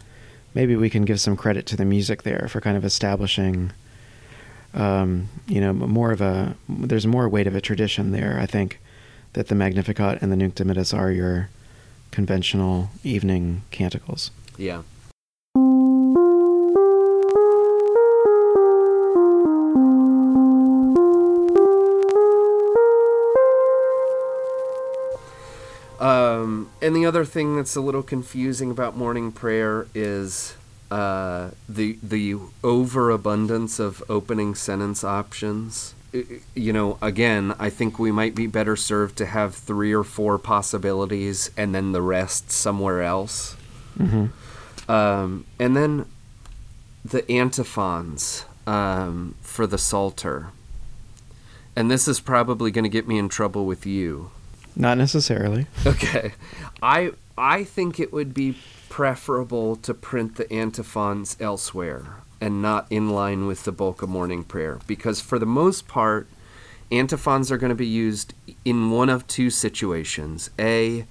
maybe 0.54 0.76
we 0.76 0.90
can 0.90 1.04
give 1.04 1.20
some 1.20 1.36
credit 1.36 1.64
to 1.66 1.76
the 1.76 1.86
music 1.86 2.22
there 2.22 2.46
for 2.48 2.60
kind 2.60 2.76
of 2.76 2.84
establishing, 2.84 3.72
um, 4.74 5.28
you 5.46 5.60
know, 5.60 5.72
more 5.72 6.12
of 6.12 6.20
a. 6.20 6.54
There's 6.68 7.06
more 7.06 7.28
weight 7.28 7.46
of 7.46 7.56
a 7.56 7.60
tradition 7.60 8.12
there. 8.12 8.38
I 8.38 8.46
think 8.46 8.78
that 9.32 9.48
the 9.48 9.54
Magnificat 9.54 10.20
and 10.20 10.30
the 10.30 10.36
Nunc 10.36 10.54
Dimittis 10.54 10.96
are 10.96 11.10
your 11.10 11.48
conventional 12.10 12.90
evening 13.02 13.62
canticles. 13.70 14.30
Yeah. 14.58 14.82
And 26.82 26.94
the 26.96 27.06
other 27.06 27.24
thing 27.24 27.56
that's 27.56 27.76
a 27.76 27.80
little 27.80 28.02
confusing 28.02 28.70
about 28.70 28.96
morning 28.96 29.32
prayer 29.32 29.86
is 29.94 30.54
uh, 30.90 31.50
the 31.68 31.98
the 32.02 32.36
overabundance 32.64 33.78
of 33.78 34.02
opening 34.08 34.54
sentence 34.54 35.04
options. 35.04 35.94
You 36.56 36.72
know, 36.72 36.98
again, 37.00 37.54
I 37.60 37.70
think 37.70 37.98
we 37.98 38.10
might 38.10 38.34
be 38.34 38.48
better 38.48 38.74
served 38.74 39.16
to 39.18 39.26
have 39.26 39.54
three 39.54 39.92
or 39.92 40.02
four 40.02 40.38
possibilities 40.38 41.50
and 41.56 41.72
then 41.72 41.92
the 41.92 42.02
rest 42.02 42.50
somewhere 42.50 43.02
else. 43.02 43.54
hmm 43.96 44.26
Um, 44.88 45.44
and 45.60 45.76
then 45.76 46.06
the 47.04 47.30
antiphons 47.30 48.44
um, 48.66 49.36
for 49.40 49.68
the 49.68 49.78
Psalter. 49.78 50.48
And 51.76 51.88
this 51.88 52.08
is 52.08 52.18
probably 52.18 52.72
going 52.72 52.82
to 52.82 52.88
get 52.88 53.06
me 53.06 53.16
in 53.16 53.28
trouble 53.28 53.64
with 53.64 53.86
you. 53.86 54.32
Not 54.76 54.98
necessarily. 54.98 55.66
Okay. 55.86 56.32
I 56.82 57.12
I 57.36 57.64
think 57.64 57.98
it 57.98 58.12
would 58.12 58.34
be 58.34 58.56
preferable 58.88 59.76
to 59.76 59.94
print 59.94 60.36
the 60.36 60.52
antiphons 60.52 61.36
elsewhere 61.40 62.16
and 62.40 62.60
not 62.60 62.86
in 62.90 63.10
line 63.10 63.46
with 63.46 63.64
the 63.64 63.72
bulk 63.72 64.02
of 64.02 64.08
morning 64.08 64.42
prayer 64.44 64.78
because 64.86 65.20
for 65.20 65.38
the 65.38 65.46
most 65.46 65.86
part 65.86 66.26
antiphons 66.90 67.52
are 67.52 67.58
going 67.58 67.70
to 67.70 67.74
be 67.76 67.86
used 67.86 68.34
in 68.64 68.90
one 68.90 69.08
of 69.08 69.26
two 69.26 69.50
situations. 69.50 70.50
A 70.58 71.06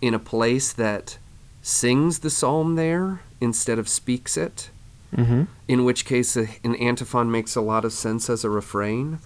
in 0.00 0.14
a 0.14 0.18
place 0.18 0.72
that 0.72 1.18
sings 1.62 2.20
the 2.20 2.30
psalm 2.30 2.74
there 2.76 3.20
instead 3.40 3.78
of 3.78 3.88
speaks 3.88 4.36
it, 4.36 4.70
hmm 5.14 5.44
in 5.68 5.84
which 5.84 6.04
case 6.04 6.36
a, 6.36 6.48
an 6.64 6.74
antiphon 6.76 7.30
makes 7.30 7.54
a 7.54 7.60
lot 7.60 7.84
of 7.84 7.92
sense 7.92 8.28
as 8.28 8.42
a 8.42 8.50
refrain, 8.50 9.18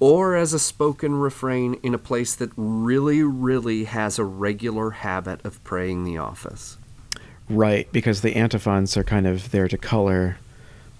or 0.00 0.36
as 0.36 0.52
a 0.52 0.58
spoken 0.58 1.14
refrain 1.14 1.74
in 1.82 1.94
a 1.94 1.98
place 1.98 2.34
that 2.36 2.50
really, 2.56 3.22
really 3.22 3.84
has 3.84 4.18
a 4.18 4.24
regular 4.24 4.90
habit 4.90 5.44
of 5.44 5.62
praying 5.64 6.04
the 6.04 6.16
office. 6.16 6.76
Right, 7.48 7.90
because 7.92 8.20
the 8.20 8.36
antiphons 8.36 8.96
are 8.96 9.04
kind 9.04 9.26
of 9.26 9.50
there 9.50 9.68
to 9.68 9.78
color 9.78 10.38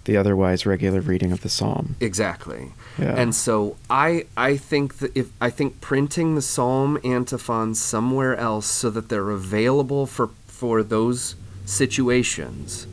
the 0.08 0.16
otherwise 0.16 0.64
regular 0.64 1.02
reading 1.02 1.32
of 1.32 1.42
the 1.42 1.50
psalm. 1.50 1.94
Exactly. 2.00 2.72
Yeah. 2.98 3.14
And 3.14 3.34
so 3.34 3.76
I 3.90 4.24
I 4.38 4.56
think 4.56 4.98
that 4.98 5.14
if 5.14 5.30
I 5.38 5.50
think 5.50 5.82
printing 5.82 6.34
the 6.34 6.40
psalm 6.40 6.98
antiphons 7.04 7.78
somewhere 7.78 8.34
else 8.34 8.66
so 8.66 8.88
that 8.88 9.10
they're 9.10 9.30
available 9.30 10.06
for 10.06 10.30
for 10.46 10.82
those 10.82 11.36
situations 11.66 12.86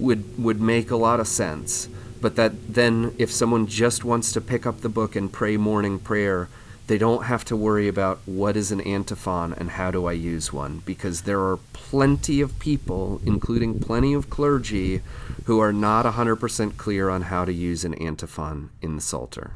would 0.00 0.36
would 0.36 0.60
make 0.60 0.90
a 0.90 0.96
lot 0.96 1.20
of 1.20 1.28
sense. 1.28 1.88
But 2.22 2.36
that 2.36 2.74
then 2.74 3.14
if 3.18 3.30
someone 3.30 3.66
just 3.66 4.04
wants 4.04 4.32
to 4.32 4.40
pick 4.40 4.64
up 4.64 4.80
the 4.80 4.88
book 4.88 5.14
and 5.14 5.30
pray 5.30 5.56
morning 5.58 5.98
prayer, 5.98 6.48
they 6.86 6.96
don't 6.96 7.24
have 7.24 7.44
to 7.46 7.56
worry 7.56 7.88
about 7.88 8.20
what 8.26 8.56
is 8.56 8.70
an 8.70 8.80
antiphon 8.80 9.52
and 9.52 9.70
how 9.70 9.90
do 9.90 10.06
I 10.06 10.12
use 10.12 10.52
one 10.52 10.82
because 10.86 11.22
there 11.22 11.40
are 11.40 11.58
plenty 11.72 12.40
of 12.40 12.58
people, 12.60 13.20
including 13.26 13.80
plenty 13.80 14.14
of 14.14 14.30
clergy, 14.30 15.02
who 15.44 15.58
are 15.58 15.72
not 15.72 16.04
100% 16.06 16.76
clear 16.76 17.10
on 17.10 17.22
how 17.22 17.44
to 17.44 17.52
use 17.52 17.84
an 17.84 17.94
antiphon 17.94 18.70
in 18.80 18.94
the 18.96 19.02
Psalter. 19.02 19.52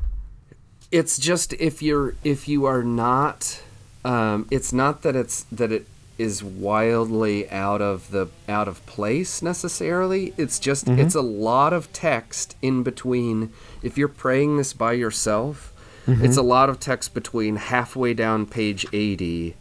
It's 0.90 1.18
just 1.18 1.52
if 1.54 1.82
you're 1.82 2.14
if 2.24 2.48
you 2.48 2.64
are 2.64 2.82
not 2.82 3.60
um, 4.04 4.46
it's 4.50 4.72
not 4.72 5.02
that 5.02 5.14
it's 5.14 5.44
that 5.52 5.70
it 5.70 5.86
is 6.18 6.42
wildly 6.42 7.48
out 7.50 7.82
of 7.82 8.10
the 8.10 8.26
out 8.48 8.68
of 8.68 8.84
place 8.86 9.42
necessarily. 9.42 10.32
It's 10.36 10.58
just 10.58 10.86
Mhm. 10.86 10.98
it's 10.98 11.14
a 11.14 11.20
lot 11.20 11.72
of 11.72 11.92
text 11.92 12.56
in 12.62 12.82
between. 12.82 13.50
If 13.82 13.98
you're 13.98 14.08
praying 14.08 14.56
this 14.56 14.72
by 14.72 14.92
yourself, 14.92 15.72
it's 16.08 16.36
a 16.36 16.42
lot 16.42 16.70
of 16.70 16.78
text 16.78 17.14
between 17.14 17.56
halfway 17.56 18.14
down 18.14 18.46
page 18.46 18.86
80 18.92 19.56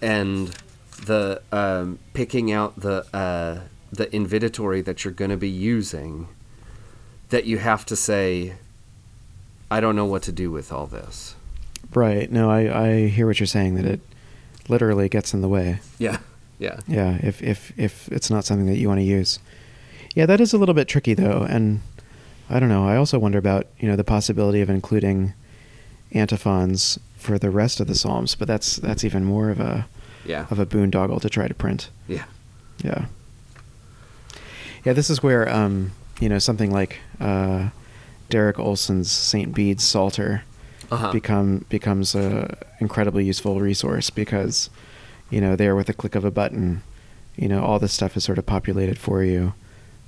and 0.00 0.50
the 1.04 1.42
um, 1.52 1.98
picking 2.14 2.50
out 2.50 2.80
the 2.80 3.04
uh, 3.14 3.60
the 3.92 4.06
invitatory 4.06 4.82
that 4.84 5.04
you're 5.04 5.12
going 5.12 5.30
to 5.30 5.36
be 5.36 5.50
using 5.50 6.28
that 7.28 7.44
you 7.44 7.58
have 7.58 7.84
to 7.86 7.94
say 7.96 8.54
I 9.70 9.80
don't 9.80 9.94
know 9.96 10.06
what 10.06 10.22
to 10.24 10.32
do 10.32 10.50
with 10.50 10.72
all 10.72 10.86
this. 10.86 11.34
Right. 11.94 12.30
No, 12.30 12.50
I, 12.50 12.88
I 12.88 13.06
hear 13.08 13.26
what 13.26 13.38
you're 13.40 13.46
saying 13.46 13.74
that 13.76 13.84
it 13.84 14.00
literally 14.68 15.08
gets 15.08 15.34
in 15.34 15.40
the 15.40 15.48
way. 15.48 15.80
Yeah. 15.98 16.18
Yeah. 16.58 16.78
Yeah, 16.86 17.18
if 17.22 17.42
if 17.42 17.72
if 17.76 18.08
it's 18.12 18.30
not 18.30 18.44
something 18.44 18.66
that 18.66 18.76
you 18.78 18.88
want 18.88 18.98
to 19.00 19.04
use. 19.04 19.38
Yeah, 20.14 20.26
that 20.26 20.40
is 20.40 20.52
a 20.52 20.58
little 20.58 20.74
bit 20.74 20.86
tricky 20.88 21.14
though, 21.14 21.42
and 21.48 21.80
I 22.50 22.60
don't 22.60 22.68
know. 22.68 22.86
I 22.86 22.96
also 22.96 23.18
wonder 23.18 23.38
about, 23.38 23.66
you 23.78 23.88
know, 23.88 23.96
the 23.96 24.04
possibility 24.04 24.60
of 24.60 24.68
including 24.70 25.32
antiphons 26.12 26.98
for 27.16 27.38
the 27.38 27.50
rest 27.50 27.80
of 27.80 27.86
the 27.86 27.94
psalms, 27.94 28.34
but 28.34 28.46
that's 28.46 28.76
that's 28.76 29.02
even 29.04 29.24
more 29.24 29.50
of 29.50 29.58
a 29.60 29.86
Yeah. 30.24 30.46
of 30.50 30.58
a 30.58 30.66
boondoggle 30.66 31.20
to 31.22 31.30
try 31.30 31.48
to 31.48 31.54
print. 31.54 31.88
Yeah. 32.06 32.24
Yeah. 32.84 33.06
Yeah, 34.84 34.92
this 34.92 35.10
is 35.10 35.22
where 35.22 35.48
um, 35.48 35.92
you 36.20 36.28
know, 36.28 36.38
something 36.38 36.70
like 36.70 36.98
uh 37.20 37.70
Derek 38.28 38.58
Olsen's 38.58 39.10
St. 39.10 39.54
Bede's 39.54 39.84
Psalter 39.84 40.42
Uh-huh. 40.92 41.12
become 41.12 41.64
becomes 41.68 42.14
a 42.14 42.56
incredibly 42.80 43.24
useful 43.24 43.60
resource 43.60 44.10
because 44.10 44.70
you 45.32 45.40
know, 45.40 45.56
there 45.56 45.74
with 45.74 45.88
a 45.88 45.94
click 45.94 46.14
of 46.14 46.24
a 46.24 46.30
button. 46.30 46.82
You 47.36 47.48
know, 47.48 47.64
all 47.64 47.78
this 47.78 47.94
stuff 47.94 48.16
is 48.16 48.22
sort 48.22 48.36
of 48.36 48.44
populated 48.44 48.98
for 48.98 49.24
you 49.24 49.54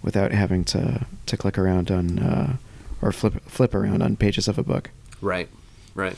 without 0.02 0.30
having 0.30 0.64
to 0.66 1.06
to 1.26 1.36
click 1.36 1.56
around 1.58 1.90
on 1.90 2.18
uh, 2.18 2.56
or 3.00 3.10
flip 3.10 3.42
flip 3.46 3.74
around 3.74 4.02
on 4.02 4.16
pages 4.16 4.46
of 4.46 4.58
a 4.58 4.62
book. 4.62 4.90
Right. 5.22 5.48
Right. 5.94 6.16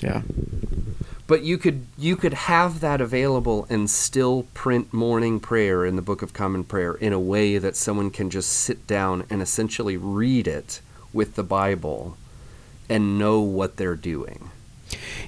Yeah. 0.00 0.22
But 1.26 1.42
you 1.42 1.56
could 1.56 1.86
you 1.96 2.16
could 2.16 2.34
have 2.34 2.80
that 2.80 3.00
available 3.00 3.66
and 3.70 3.88
still 3.88 4.46
print 4.52 4.92
morning 4.92 5.40
prayer 5.40 5.86
in 5.86 5.96
the 5.96 6.02
Book 6.02 6.20
of 6.20 6.34
Common 6.34 6.64
Prayer 6.64 6.92
in 6.92 7.14
a 7.14 7.18
way 7.18 7.56
that 7.56 7.76
someone 7.76 8.10
can 8.10 8.28
just 8.28 8.50
sit 8.50 8.86
down 8.86 9.24
and 9.30 9.40
essentially 9.40 9.96
read 9.96 10.46
it 10.46 10.82
with 11.14 11.34
the 11.34 11.42
Bible 11.42 12.18
and 12.88 13.18
know 13.18 13.40
what 13.40 13.76
they're 13.76 13.96
doing. 13.96 14.50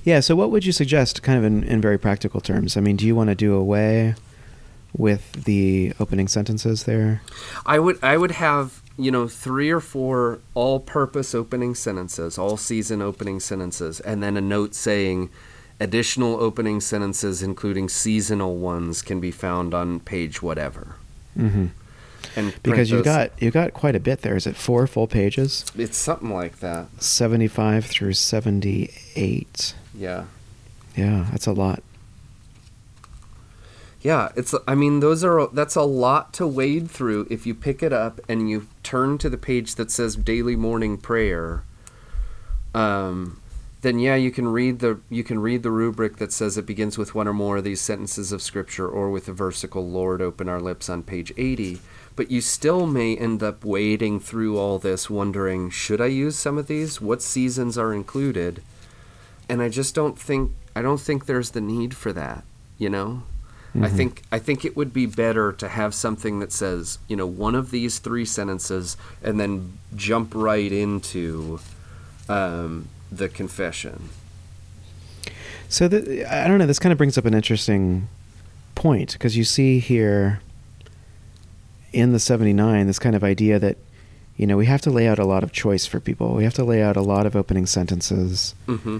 Yeah, 0.04 0.20
so 0.20 0.36
what 0.36 0.50
would 0.50 0.64
you 0.64 0.72
suggest 0.72 1.22
kind 1.22 1.38
of 1.38 1.44
in, 1.44 1.64
in 1.64 1.80
very 1.80 1.98
practical 1.98 2.40
terms? 2.40 2.76
I 2.76 2.80
mean, 2.80 2.96
do 2.96 3.06
you 3.06 3.14
want 3.14 3.28
to 3.28 3.34
do 3.34 3.54
away 3.54 4.14
with 4.96 5.44
the 5.44 5.92
opening 5.98 6.28
sentences 6.28 6.84
there? 6.84 7.22
I 7.64 7.78
would 7.78 8.02
I 8.02 8.16
would 8.16 8.32
have 8.32 8.82
you 8.96 9.10
know 9.10 9.28
three 9.28 9.70
or 9.70 9.80
four 9.80 10.40
all-purpose 10.54 11.34
opening 11.34 11.74
sentences, 11.74 12.38
all 12.38 12.56
season 12.56 13.02
opening 13.02 13.40
sentences, 13.40 14.00
and 14.00 14.22
then 14.22 14.36
a 14.36 14.40
note 14.40 14.74
saying 14.74 15.30
additional 15.78 16.40
opening 16.40 16.80
sentences, 16.80 17.42
including 17.42 17.88
seasonal 17.88 18.56
ones, 18.56 19.02
can 19.02 19.20
be 19.20 19.30
found 19.30 19.74
on 19.74 20.00
page 20.00 20.40
whatever. 20.40 20.96
Mm-hmm. 21.36 21.66
And 22.36 22.54
Because 22.62 22.90
you 22.90 23.02
got 23.02 23.30
you 23.42 23.50
got 23.50 23.72
quite 23.72 23.96
a 23.96 24.00
bit 24.00 24.20
there. 24.20 24.36
Is 24.36 24.46
it 24.46 24.56
four 24.56 24.86
full 24.86 25.06
pages? 25.06 25.64
it's 25.76 25.96
something 25.96 26.30
like 26.30 26.60
that. 26.60 26.86
Seventy 27.02 27.48
five 27.48 27.86
through 27.86 28.12
seventy 28.12 28.90
eight. 29.14 29.74
Yeah. 29.94 30.24
Yeah, 30.94 31.26
that's 31.30 31.46
a 31.46 31.52
lot. 31.52 31.82
Yeah, 34.02 34.30
it's 34.36 34.54
I 34.68 34.74
mean 34.74 35.00
those 35.00 35.24
are 35.24 35.48
that's 35.48 35.74
a 35.74 35.82
lot 35.82 36.32
to 36.34 36.46
wade 36.46 36.90
through 36.90 37.26
if 37.30 37.46
you 37.46 37.54
pick 37.54 37.82
it 37.82 37.92
up 37.92 38.20
and 38.28 38.48
you 38.48 38.68
turn 38.82 39.18
to 39.18 39.28
the 39.28 39.38
page 39.38 39.74
that 39.76 39.90
says 39.90 40.14
daily 40.14 40.54
morning 40.54 40.96
prayer. 40.98 41.64
Um 42.74 43.40
then 43.82 43.98
yeah, 43.98 44.14
you 44.16 44.30
can 44.30 44.48
read 44.48 44.78
the 44.80 45.00
you 45.10 45.24
can 45.24 45.38
read 45.38 45.62
the 45.62 45.70
rubric 45.70 46.16
that 46.16 46.32
says 46.32 46.56
it 46.56 46.66
begins 46.66 46.98
with 46.98 47.14
one 47.14 47.26
or 47.28 47.32
more 47.32 47.56
of 47.58 47.64
these 47.64 47.80
sentences 47.80 48.32
of 48.32 48.42
scripture 48.42 48.88
or 48.88 49.10
with 49.10 49.26
the 49.26 49.32
versicle 49.32 49.90
Lord 49.90 50.20
open 50.22 50.48
our 50.48 50.60
lips 50.60 50.88
on 50.88 51.02
page 51.02 51.32
80, 51.36 51.80
but 52.16 52.30
you 52.30 52.40
still 52.40 52.86
may 52.86 53.16
end 53.16 53.42
up 53.42 53.64
wading 53.64 54.20
through 54.20 54.58
all 54.58 54.78
this 54.78 55.08
wondering, 55.10 55.70
should 55.70 56.00
I 56.00 56.06
use 56.06 56.36
some 56.36 56.58
of 56.58 56.66
these? 56.66 57.00
What 57.00 57.22
seasons 57.22 57.76
are 57.78 57.92
included? 57.94 58.62
And 59.48 59.62
I 59.62 59.68
just 59.68 59.94
don't 59.94 60.18
think 60.18 60.52
I 60.74 60.82
don't 60.82 61.00
think 61.00 61.24
there's 61.26 61.50
the 61.50 61.60
need 61.60 61.94
for 61.94 62.12
that, 62.12 62.44
you 62.78 62.90
know? 62.90 63.22
I 63.74 63.88
Mhm. 63.88 63.96
think 63.96 64.22
I 64.32 64.38
think 64.38 64.64
it 64.64 64.76
would 64.76 64.92
be 64.92 65.06
better 65.06 65.52
to 65.52 65.68
have 65.68 65.94
something 65.94 66.38
that 66.40 66.52
says, 66.52 66.98
you 67.08 67.16
know, 67.16 67.26
one 67.26 67.54
of 67.54 67.70
these 67.70 67.98
three 67.98 68.24
sentences, 68.24 68.96
and 69.22 69.38
then 69.38 69.74
jump 69.94 70.34
right 70.34 70.72
into 70.72 71.60
um, 72.28 72.88
the 73.12 73.28
confession. 73.28 74.08
So 75.68 75.86
the, 75.88 76.24
I 76.24 76.48
don't 76.48 76.58
know. 76.58 76.66
This 76.66 76.78
kind 76.78 76.92
of 76.92 76.98
brings 76.98 77.16
up 77.18 77.24
an 77.24 77.34
interesting 77.34 78.08
point 78.74 79.12
because 79.12 79.36
you 79.36 79.44
see 79.44 79.78
here 79.78 80.40
in 81.96 82.12
the 82.12 82.20
79 82.20 82.86
this 82.86 82.98
kind 82.98 83.16
of 83.16 83.24
idea 83.24 83.58
that 83.58 83.76
you 84.36 84.46
know 84.46 84.56
we 84.56 84.66
have 84.66 84.82
to 84.82 84.90
lay 84.90 85.08
out 85.08 85.18
a 85.18 85.24
lot 85.24 85.42
of 85.42 85.50
choice 85.52 85.86
for 85.86 85.98
people. 85.98 86.34
We 86.34 86.44
have 86.44 86.54
to 86.54 86.64
lay 86.64 86.82
out 86.82 86.96
a 86.96 87.00
lot 87.02 87.24
of 87.26 87.34
opening 87.34 87.66
sentences. 87.66 88.54
Mm-hmm. 88.66 88.98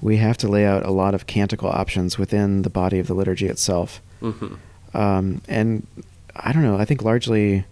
We 0.00 0.16
have 0.16 0.36
to 0.38 0.48
lay 0.48 0.66
out 0.66 0.84
a 0.84 0.90
lot 0.90 1.14
of 1.14 1.26
canticle 1.28 1.68
options 1.68 2.18
within 2.18 2.62
the 2.62 2.70
body 2.70 2.98
of 2.98 3.06
the 3.06 3.14
liturgy 3.14 3.46
itself. 3.46 4.02
Mm-hmm. 4.20 4.54
Um, 4.96 5.40
and 5.46 5.86
I 6.34 6.52
don't 6.52 6.64
know. 6.64 6.76
I 6.76 6.84
think 6.84 7.02
largely 7.02 7.64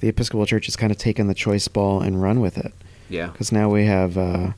the 0.00 0.08
Episcopal 0.08 0.44
Church 0.46 0.66
has 0.66 0.74
kind 0.74 0.90
of 0.90 0.98
taken 0.98 1.28
the 1.28 1.34
choice 1.34 1.68
ball 1.68 2.00
and 2.00 2.20
run 2.20 2.40
with 2.40 2.58
it 2.58 2.72
Yeah. 3.08 3.28
because 3.28 3.52
now 3.52 3.70
we 3.70 3.84
have 3.86 4.18
uh, 4.18 4.50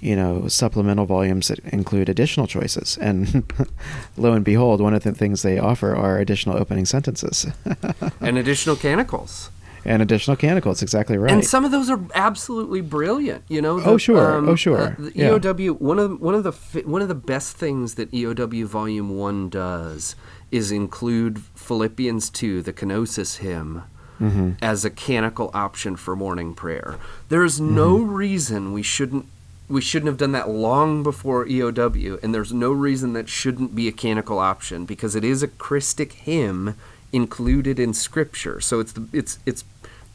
you 0.00 0.14
know 0.14 0.46
supplemental 0.48 1.06
volumes 1.06 1.48
that 1.48 1.58
include 1.72 2.08
additional 2.08 2.46
choices 2.46 2.96
and 3.00 3.42
lo 4.16 4.32
and 4.32 4.44
behold 4.44 4.80
one 4.80 4.94
of 4.94 5.02
the 5.02 5.12
things 5.12 5.42
they 5.42 5.58
offer 5.58 5.94
are 5.96 6.18
additional 6.18 6.56
opening 6.56 6.84
sentences 6.86 7.46
And 8.20 8.38
additional 8.38 8.76
canticles. 8.76 9.50
and 9.84 10.00
additional 10.02 10.36
canticles 10.36 10.82
exactly 10.82 11.16
right 11.18 11.32
And 11.32 11.44
some 11.44 11.64
of 11.64 11.70
those 11.72 11.88
are 11.90 12.00
absolutely 12.14 12.80
brilliant. 12.80 13.42
You 13.48 13.60
know. 13.62 13.80
Oh, 13.84 13.92
the, 13.94 13.98
sure. 13.98 14.34
Oh, 14.48 14.54
sure. 14.56 14.78
uh, 14.80 14.94
the 14.98 15.12
Yeah. 15.14 15.30
EOW. 15.38 15.80
One 15.80 15.98
of 15.98 16.20
one 16.20 16.34
of 16.34 16.42
the 16.44 16.52
one 16.84 17.02
of 17.02 17.08
the 17.08 17.14
best 17.14 17.56
things 17.56 17.94
that 17.94 18.10
EOW 18.12 18.64
Volume 18.66 19.16
One 19.16 19.48
does 19.48 20.14
is 20.50 20.70
include 20.72 21.40
Philippians 21.54 22.28
two, 22.30 22.60
the 22.62 22.72
Kenosis 22.72 23.38
hymn, 23.38 23.82
Mhm. 24.20 24.56
as 24.60 24.84
a 24.84 24.90
canticle 24.90 25.50
option 25.54 25.94
for 25.96 26.16
morning 26.16 26.54
prayer. 26.54 26.96
There's 27.28 27.60
no 27.60 27.98
reason 27.98 28.72
we 28.72 28.82
shouldn't. 28.82 29.26
We 29.68 29.80
shouldn't 29.80 30.08
have 30.08 30.16
done 30.16 30.32
that 30.32 30.48
long 30.48 31.02
before 31.02 31.44
EOW, 31.44 32.22
and 32.22 32.34
there's 32.34 32.52
no 32.52 32.72
reason 32.72 33.12
that 33.12 33.28
shouldn't 33.28 33.74
be 33.74 33.86
a 33.86 33.92
canticle 33.92 34.38
option 34.38 34.86
because 34.86 35.14
it 35.14 35.24
is 35.24 35.42
a 35.42 35.48
Christic 35.48 36.12
hymn 36.12 36.74
included 37.12 37.78
in 37.78 37.92
Scripture. 37.92 38.60
So 38.60 38.80
it's 38.80 38.92
the, 38.92 39.06
it's 39.12 39.38
it's 39.44 39.64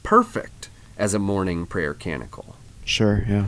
perfect 0.01 0.69
as 0.97 1.13
a 1.13 1.19
morning 1.19 1.65
prayer 1.65 1.93
canticle. 1.93 2.55
sure 2.85 3.25
yeah 3.27 3.47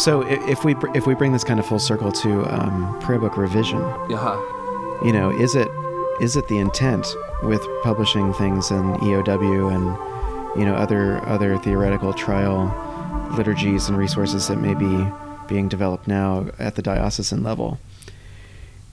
so 0.00 0.22
if 0.22 0.64
we 0.64 0.74
if 0.94 1.06
we 1.06 1.14
bring 1.14 1.32
this 1.32 1.44
kind 1.44 1.60
of 1.60 1.66
full 1.66 1.78
circle 1.78 2.10
to 2.12 2.44
um, 2.54 2.98
prayer 3.00 3.18
book 3.18 3.36
revision 3.36 3.80
Yeah. 4.08 4.34
you 5.04 5.12
know, 5.12 5.30
is 5.30 5.54
it 5.54 5.68
is 6.20 6.36
it 6.36 6.46
the 6.48 6.58
intent 6.58 7.06
with 7.42 7.62
publishing 7.82 8.32
things 8.34 8.70
in 8.70 8.82
EOW 9.06 9.72
and 9.74 10.58
you 10.60 10.66
know 10.66 10.74
other 10.74 11.24
other 11.26 11.56
theoretical 11.58 12.12
trial 12.12 12.60
liturgies 13.36 13.88
and 13.88 13.96
resources 13.96 14.48
that 14.48 14.56
may 14.56 14.74
be 14.74 15.06
being 15.48 15.68
developed 15.68 16.06
now 16.06 16.46
at 16.58 16.74
the 16.76 16.82
diocesan 16.82 17.42
level? 17.42 17.78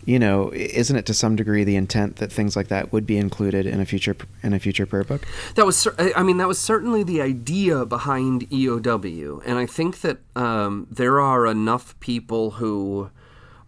You 0.07 0.19
know, 0.19 0.53
isn't 0.53 0.95
it 0.95 1.05
to 1.07 1.13
some 1.13 1.35
degree 1.35 1.65
the 1.65 1.75
intent 1.75 2.15
that 2.15 2.31
things 2.31 2.55
like 2.55 2.69
that 2.69 2.93
would 2.93 3.05
be 3.05 3.17
included 3.17 3.65
in 3.65 3.81
a 3.81 3.85
future 3.85 4.15
in 4.41 4.53
a 4.53 4.59
future 4.59 4.85
prayer 4.85 5.03
book? 5.03 5.27
That 5.55 5.65
was, 5.65 5.85
I 6.15 6.23
mean, 6.23 6.37
that 6.37 6.47
was 6.47 6.57
certainly 6.57 7.03
the 7.03 7.21
idea 7.21 7.85
behind 7.85 8.49
EOW, 8.49 9.41
and 9.45 9.59
I 9.59 9.65
think 9.65 9.99
that 10.01 10.19
um, 10.33 10.87
there 10.89 11.19
are 11.19 11.45
enough 11.45 11.99
people 11.99 12.51
who 12.51 13.11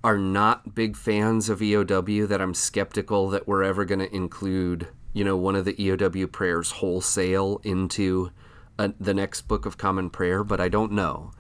are 0.02 0.18
not 0.18 0.74
big 0.74 0.96
fans 0.96 1.50
of 1.50 1.60
EOW 1.60 2.26
that 2.30 2.42
I'm 2.42 2.54
skeptical 2.54 3.30
that 3.32 3.46
we're 3.46 3.64
ever 3.64 3.84
going 3.84 4.00
to 4.00 4.16
include, 4.16 4.88
you 5.12 5.26
know, 5.26 5.36
one 5.36 5.58
of 5.58 5.66
the 5.66 5.74
EOW 5.74 6.32
prayers 6.32 6.72
wholesale 6.72 7.60
into 7.66 8.32
uh 8.78 8.90
the 8.98 9.14
next 9.14 9.42
book 9.42 9.66
of 9.66 9.78
Common 9.78 10.10
Prayer. 10.10 10.46
But 10.46 10.62
I 10.62 10.70
don't 10.70 10.94
know. 10.94 11.32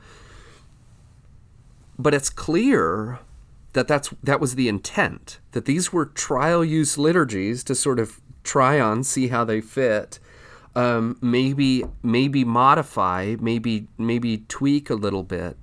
But 1.97 2.13
it's 2.13 2.29
clear 2.29 3.19
that 3.73 3.87
that's 3.87 4.09
that 4.23 4.39
was 4.39 4.55
the 4.55 4.67
intent 4.67 5.39
that 5.51 5.65
these 5.65 5.93
were 5.93 6.05
trial 6.05 6.63
use 6.63 6.97
liturgies 6.97 7.63
to 7.63 7.75
sort 7.75 7.99
of 7.99 8.19
try 8.43 8.79
on 8.79 9.03
see 9.03 9.27
how 9.27 9.43
they 9.43 9.61
fit 9.61 10.19
um, 10.75 11.17
maybe 11.21 11.83
maybe 12.03 12.43
modify 12.43 13.35
maybe 13.39 13.87
maybe 13.97 14.39
tweak 14.47 14.89
a 14.89 14.95
little 14.95 15.23
bit 15.23 15.57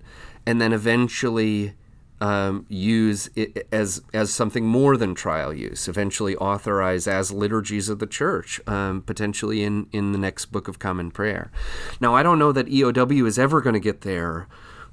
and 0.44 0.60
then 0.60 0.72
eventually 0.72 1.74
um, 2.20 2.64
use 2.68 3.28
it 3.36 3.68
as 3.70 4.02
as 4.14 4.32
something 4.32 4.64
more 4.64 4.96
than 4.96 5.14
trial 5.14 5.52
use 5.52 5.86
eventually 5.86 6.34
authorize 6.36 7.06
as 7.06 7.30
liturgies 7.30 7.88
of 7.88 7.98
the 7.98 8.06
church 8.06 8.60
um, 8.66 9.02
potentially 9.02 9.62
in 9.62 9.86
in 9.92 10.12
the 10.12 10.18
next 10.18 10.46
book 10.46 10.66
of 10.68 10.78
common 10.78 11.10
prayer. 11.10 11.50
Now 12.00 12.14
i 12.14 12.22
don't 12.22 12.38
know 12.38 12.52
that 12.52 12.66
eow 12.66 13.26
is 13.26 13.38
ever 13.38 13.60
going 13.60 13.74
to 13.74 13.80
get 13.80 14.00
there 14.00 14.48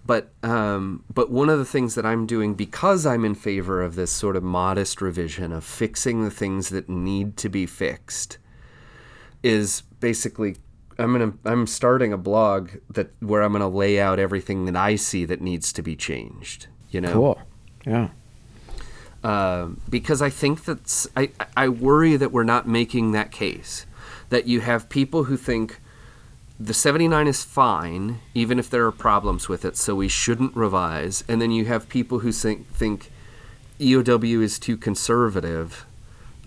but 0.05 0.33
um, 0.43 1.03
but 1.13 1.31
one 1.31 1.49
of 1.49 1.59
the 1.59 1.65
things 1.65 1.95
that 1.95 2.05
I'm 2.05 2.25
doing 2.25 2.55
because 2.55 3.05
I'm 3.05 3.23
in 3.23 3.35
favor 3.35 3.81
of 3.81 3.95
this 3.95 4.11
sort 4.11 4.35
of 4.35 4.43
modest 4.43 5.01
revision 5.01 5.51
of 5.51 5.63
fixing 5.63 6.23
the 6.23 6.31
things 6.31 6.69
that 6.69 6.89
need 6.89 7.37
to 7.37 7.49
be 7.49 7.65
fixed 7.65 8.37
is 9.41 9.81
basically 9.99 10.57
I'm 10.99 11.11
gonna 11.13 11.33
I'm 11.45 11.67
starting 11.67 12.11
a 12.11 12.17
blog 12.17 12.71
that 12.89 13.11
where 13.19 13.41
I'm 13.41 13.51
gonna 13.53 13.69
lay 13.69 13.99
out 13.99 14.19
everything 14.19 14.65
that 14.65 14.75
I 14.75 14.95
see 14.95 15.25
that 15.25 15.41
needs 15.41 15.71
to 15.73 15.81
be 15.81 15.95
changed. 15.95 16.67
You 16.91 17.01
know, 17.01 17.13
Cool. 17.13 17.39
Yeah. 17.87 18.09
um, 19.23 19.79
because 19.89 20.21
I 20.21 20.29
think 20.29 20.65
that's 20.65 21.07
I, 21.15 21.31
I 21.57 21.69
worry 21.69 22.17
that 22.17 22.31
we're 22.31 22.43
not 22.43 22.67
making 22.67 23.11
that 23.13 23.31
case 23.31 23.85
that 24.29 24.47
you 24.47 24.59
have 24.61 24.89
people 24.89 25.25
who 25.25 25.37
think 25.37 25.79
the 26.59 26.73
79 26.73 27.27
is 27.27 27.43
fine 27.43 28.19
even 28.33 28.59
if 28.59 28.69
there 28.69 28.85
are 28.85 28.91
problems 28.91 29.49
with 29.49 29.65
it 29.65 29.75
so 29.75 29.95
we 29.95 30.07
shouldn't 30.07 30.55
revise 30.55 31.23
and 31.27 31.41
then 31.41 31.51
you 31.51 31.65
have 31.65 31.89
people 31.89 32.19
who 32.19 32.31
think 32.31 32.67
think 32.73 33.11
EOW 33.79 34.41
is 34.41 34.59
too 34.59 34.77
conservative, 34.77 35.85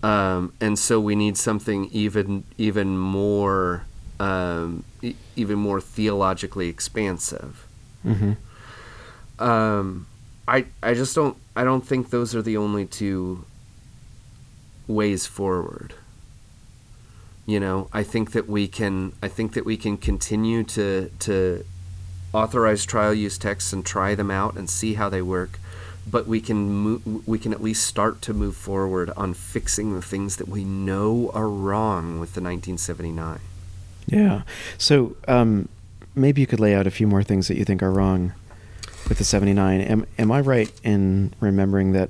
um, 0.01 0.53
and 0.61 0.79
so 0.79 0.99
we 0.99 1.13
need 1.15 1.37
something 1.37 1.89
even 1.91 2.45
even 2.57 2.97
more 2.97 3.83
um, 4.19 4.83
e- 5.01 5.15
even 5.35 5.59
more 5.59 5.81
theologically 5.81 6.69
expansive. 6.69 7.67
hmm 8.01 8.33
Um, 9.39 10.07
I 10.47 10.65
I 10.81 10.93
just 10.93 11.13
don't 11.15 11.37
I 11.55 11.63
don't 11.63 11.85
think 11.85 12.09
those 12.09 12.33
are 12.33 12.41
the 12.41 12.57
only 12.57 12.85
two 12.85 13.43
ways 14.87 15.27
forward. 15.27 15.93
You 17.47 17.59
know, 17.59 17.87
I 17.91 18.03
think 18.03 18.33
that 18.33 18.47
we 18.47 18.67
can 18.67 19.13
I 19.23 19.29
think 19.29 19.53
that 19.53 19.65
we 19.65 19.77
can 19.77 19.97
continue 19.97 20.63
to 20.65 21.09
to 21.19 21.65
authorize 22.33 22.85
trial 22.85 23.13
use 23.13 23.37
texts 23.37 23.73
and 23.73 23.85
try 23.85 24.13
them 24.13 24.29
out 24.29 24.55
and 24.55 24.69
see 24.69 24.93
how 24.95 25.09
they 25.09 25.21
work, 25.21 25.57
but 26.09 26.27
we 26.27 26.41
can 26.41 26.69
move, 26.69 27.27
we 27.27 27.39
can 27.39 27.53
at 27.53 27.63
least 27.63 27.85
start 27.85 28.21
to 28.23 28.33
move 28.33 28.55
forward 28.55 29.09
on 29.17 29.33
fixing 29.33 29.95
the 29.95 30.01
things 30.01 30.35
that 30.35 30.47
we 30.47 30.63
know 30.63 31.31
are 31.33 31.47
wrong 31.49 32.19
with 32.19 32.33
the 32.33 32.41
1979. 32.41 33.39
Yeah. 34.07 34.41
So 34.77 35.15
um, 35.27 35.69
maybe 36.15 36.41
you 36.41 36.47
could 36.47 36.59
lay 36.59 36.75
out 36.75 36.85
a 36.85 36.91
few 36.91 37.07
more 37.07 37.23
things 37.23 37.47
that 37.47 37.57
you 37.57 37.65
think 37.65 37.81
are 37.81 37.91
wrong 37.91 38.33
with 39.07 39.17
the 39.17 39.23
79. 39.23 39.81
Am, 39.81 40.05
am 40.17 40.31
I 40.31 40.41
right 40.41 40.71
in 40.83 41.33
remembering 41.39 41.93
that 41.93 42.09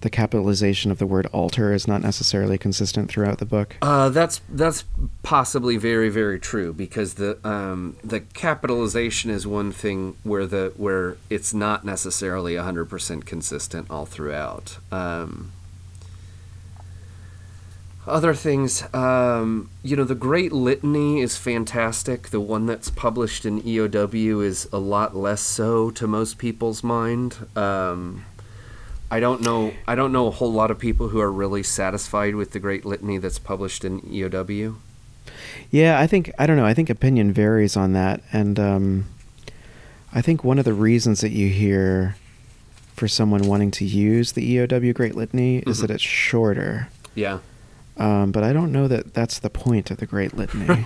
the 0.00 0.10
capitalization 0.10 0.90
of 0.90 0.98
the 0.98 1.06
word 1.06 1.26
altar 1.26 1.72
is 1.72 1.86
not 1.86 2.02
necessarily 2.02 2.58
consistent 2.58 3.10
throughout 3.10 3.38
the 3.38 3.46
book? 3.46 3.76
Uh, 3.82 4.08
that's 4.08 4.40
that's 4.48 4.84
possibly 5.22 5.76
very 5.76 6.08
very 6.08 6.38
true 6.38 6.72
because 6.72 7.14
the 7.14 7.38
um, 7.46 7.96
the 8.02 8.20
capitalization 8.20 9.30
is 9.30 9.46
one 9.46 9.72
thing 9.72 10.16
where 10.22 10.46
the 10.46 10.72
where 10.76 11.16
it's 11.28 11.52
not 11.52 11.84
necessarily 11.84 12.56
hundred 12.56 12.86
percent 12.86 13.26
consistent 13.26 13.90
all 13.90 14.06
throughout. 14.06 14.78
Um, 14.90 15.52
other 18.06 18.34
things, 18.34 18.82
um, 18.94 19.70
you 19.82 19.94
know, 19.94 20.04
the 20.04 20.14
Great 20.14 20.52
Litany 20.52 21.20
is 21.20 21.36
fantastic. 21.36 22.30
The 22.30 22.40
one 22.40 22.66
that's 22.66 22.90
published 22.90 23.44
in 23.44 23.60
EOW 23.60 24.44
is 24.44 24.68
a 24.72 24.78
lot 24.78 25.14
less 25.14 25.42
so 25.42 25.90
to 25.90 26.06
most 26.06 26.38
people's 26.38 26.82
mind. 26.82 27.36
I 29.10 29.18
don't 29.20 29.42
know. 29.42 29.72
I 29.88 29.94
don't 29.94 30.12
know 30.12 30.26
a 30.28 30.30
whole 30.30 30.52
lot 30.52 30.70
of 30.70 30.78
people 30.78 31.08
who 31.08 31.20
are 31.20 31.32
really 31.32 31.62
satisfied 31.62 32.34
with 32.36 32.52
the 32.52 32.60
Great 32.60 32.84
Litany 32.84 33.18
that's 33.18 33.38
published 33.38 33.84
in 33.84 34.00
EOW. 34.02 34.76
Yeah, 35.70 35.98
I 35.98 36.06
think 36.06 36.30
I 36.38 36.46
don't 36.46 36.56
know. 36.56 36.66
I 36.66 36.74
think 36.74 36.90
opinion 36.90 37.32
varies 37.32 37.76
on 37.76 37.92
that, 37.92 38.22
and 38.32 38.58
um, 38.58 39.06
I 40.12 40.20
think 40.22 40.44
one 40.44 40.58
of 40.58 40.64
the 40.64 40.72
reasons 40.74 41.20
that 41.20 41.30
you 41.30 41.48
hear 41.48 42.16
for 42.94 43.08
someone 43.08 43.42
wanting 43.46 43.70
to 43.72 43.84
use 43.84 44.32
the 44.32 44.56
EOW 44.56 44.92
Great 44.94 45.14
Litany 45.14 45.58
is 45.58 45.78
Mhm. 45.78 45.80
that 45.82 45.90
it's 45.92 46.02
shorter. 46.02 46.88
Yeah. 47.14 47.38
Um, 47.96 48.30
but 48.32 48.42
I 48.44 48.52
don't 48.52 48.72
know 48.72 48.88
that 48.88 49.12
that's 49.14 49.38
the 49.38 49.50
point 49.50 49.90
of 49.90 49.98
the 49.98 50.06
Great 50.06 50.34
Litany. 50.36 50.84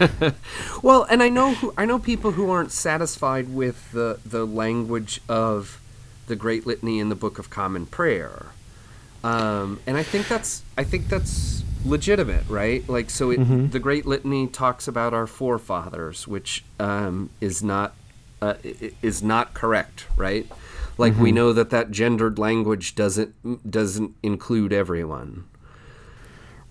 Well, 0.82 1.04
and 1.10 1.22
I 1.22 1.28
know 1.28 1.54
who, 1.54 1.72
I 1.78 1.84
know 1.86 1.98
people 1.98 2.32
who 2.32 2.50
aren't 2.50 2.72
satisfied 2.72 3.48
with 3.54 3.92
the 3.92 4.18
the 4.24 4.44
language 4.46 5.20
of 5.28 5.80
the 6.26 6.36
Great 6.36 6.66
Litany 6.66 6.98
in 7.00 7.08
the 7.08 7.14
Book 7.14 7.38
of 7.38 7.50
Common 7.50 7.86
Prayer, 7.86 8.46
um, 9.22 9.80
and 9.86 9.96
I 9.96 10.02
think 10.02 10.28
that's 10.28 10.62
I 10.78 10.84
think 10.84 11.08
that's 11.08 11.62
legitimate, 11.84 12.44
right? 12.48 12.86
Like, 12.88 13.10
so 13.10 13.30
it, 13.30 13.40
Mhm. 13.40 13.70
the 13.70 13.78
Great 13.78 14.06
Litany 14.06 14.46
talks 14.46 14.88
about 14.88 15.12
our 15.12 15.26
forefathers, 15.26 16.26
which 16.26 16.64
um, 16.80 17.30
is 17.40 17.62
not 17.62 17.94
uh, 18.42 18.54
is 19.02 19.22
not 19.22 19.54
correct, 19.54 20.06
right? 20.16 20.46
Like 20.98 21.18
we 21.18 21.30
Mhm. 21.30 21.34
know 21.34 21.52
that 21.54 21.70
that 21.70 21.90
gendered 21.90 22.38
language 22.38 22.94
doesn't 22.94 23.34
doesn't 23.70 24.14
include 24.22 24.72
everyone. 24.72 25.44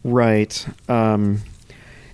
right. 0.04 0.66
Um, 0.90 1.42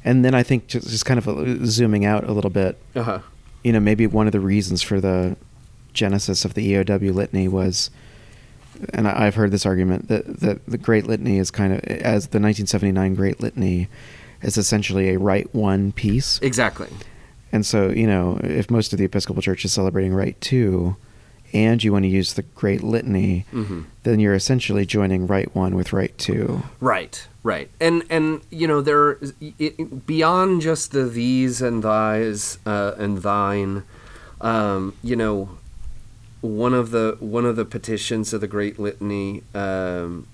and 0.06 0.24
then 0.24 0.34
I 0.36 0.44
think 0.44 0.68
just, 0.68 0.88
just 0.90 1.06
kind 1.06 1.18
of 1.18 1.28
uh, 1.28 1.66
zooming 1.66 2.06
out 2.06 2.24
a 2.24 2.32
little 2.32 2.50
bit, 2.52 2.78
Uh 2.96 3.04
huh. 3.04 3.20
you 3.64 3.74
know, 3.74 3.80
maybe 3.80 4.08
one 4.08 4.28
of 4.28 4.32
the 4.32 4.40
reasons 4.40 4.82
for 4.82 5.02
the 5.02 5.36
genesis 5.94 6.46
of 6.46 6.54
the 6.54 6.74
EOW 6.74 7.14
litany 7.14 7.48
was, 7.48 7.90
and 8.94 9.08
I, 9.08 9.26
I've 9.28 9.36
heard 9.36 9.52
this 9.52 9.66
argument 9.66 10.08
that 10.08 10.40
that 10.42 10.66
the 10.66 10.78
Great 10.78 11.06
Litany 11.08 11.38
is 11.38 11.52
kind 11.52 11.74
of 11.74 11.80
as 11.84 12.28
the 12.28 12.40
1979 12.40 13.16
Great 13.16 13.40
Litany 13.42 13.88
is 14.42 14.58
essentially 14.58 15.10
a 15.10 15.20
Rite 15.20 15.54
One 15.54 15.92
piece, 15.92 16.40
Exactly. 16.42 16.88
and 17.52 17.66
so 17.66 17.90
you 17.90 18.08
know 18.08 18.40
if 18.44 18.70
most 18.72 18.94
of 18.94 19.00
the 19.00 19.06
Episcopal 19.06 19.42
Church 19.42 19.66
is 19.66 19.74
celebrating 19.74 20.14
Rite 20.14 20.40
Two, 20.40 20.96
and 21.52 21.84
you 21.84 21.92
want 21.92 22.04
to 22.04 22.10
use 22.10 22.34
the 22.36 22.44
Great 22.44 22.84
Litany, 22.84 23.46
Mm-hmm. 23.52 23.82
then 24.04 24.20
you're 24.20 24.36
essentially 24.36 24.86
joining 24.86 25.28
Rite 25.28 25.54
One 25.56 25.76
with 25.76 25.92
Rite 25.92 26.18
Two. 26.18 26.64
Right, 26.80 27.28
right, 27.44 27.70
and 27.82 28.04
and 28.10 28.42
you 28.50 28.68
know 28.68 28.80
there 28.82 29.18
it, 29.42 30.06
beyond 30.08 30.62
just 30.62 30.92
the 30.92 31.04
these 31.06 31.62
and 31.62 31.84
thys 31.84 32.60
uh, 32.66 32.94
and 32.98 33.18
thine, 33.24 33.84
um, 34.40 34.94
you 35.04 35.16
know, 35.18 35.50
one 36.42 36.74
of 36.74 36.92
the 36.92 37.18
one 37.20 37.46
of 37.46 37.56
the 37.56 37.66
petitions 37.66 38.34
of 38.34 38.42
the 38.42 38.48
Great 38.48 38.80
Litany 38.80 39.44
um, 39.54 40.28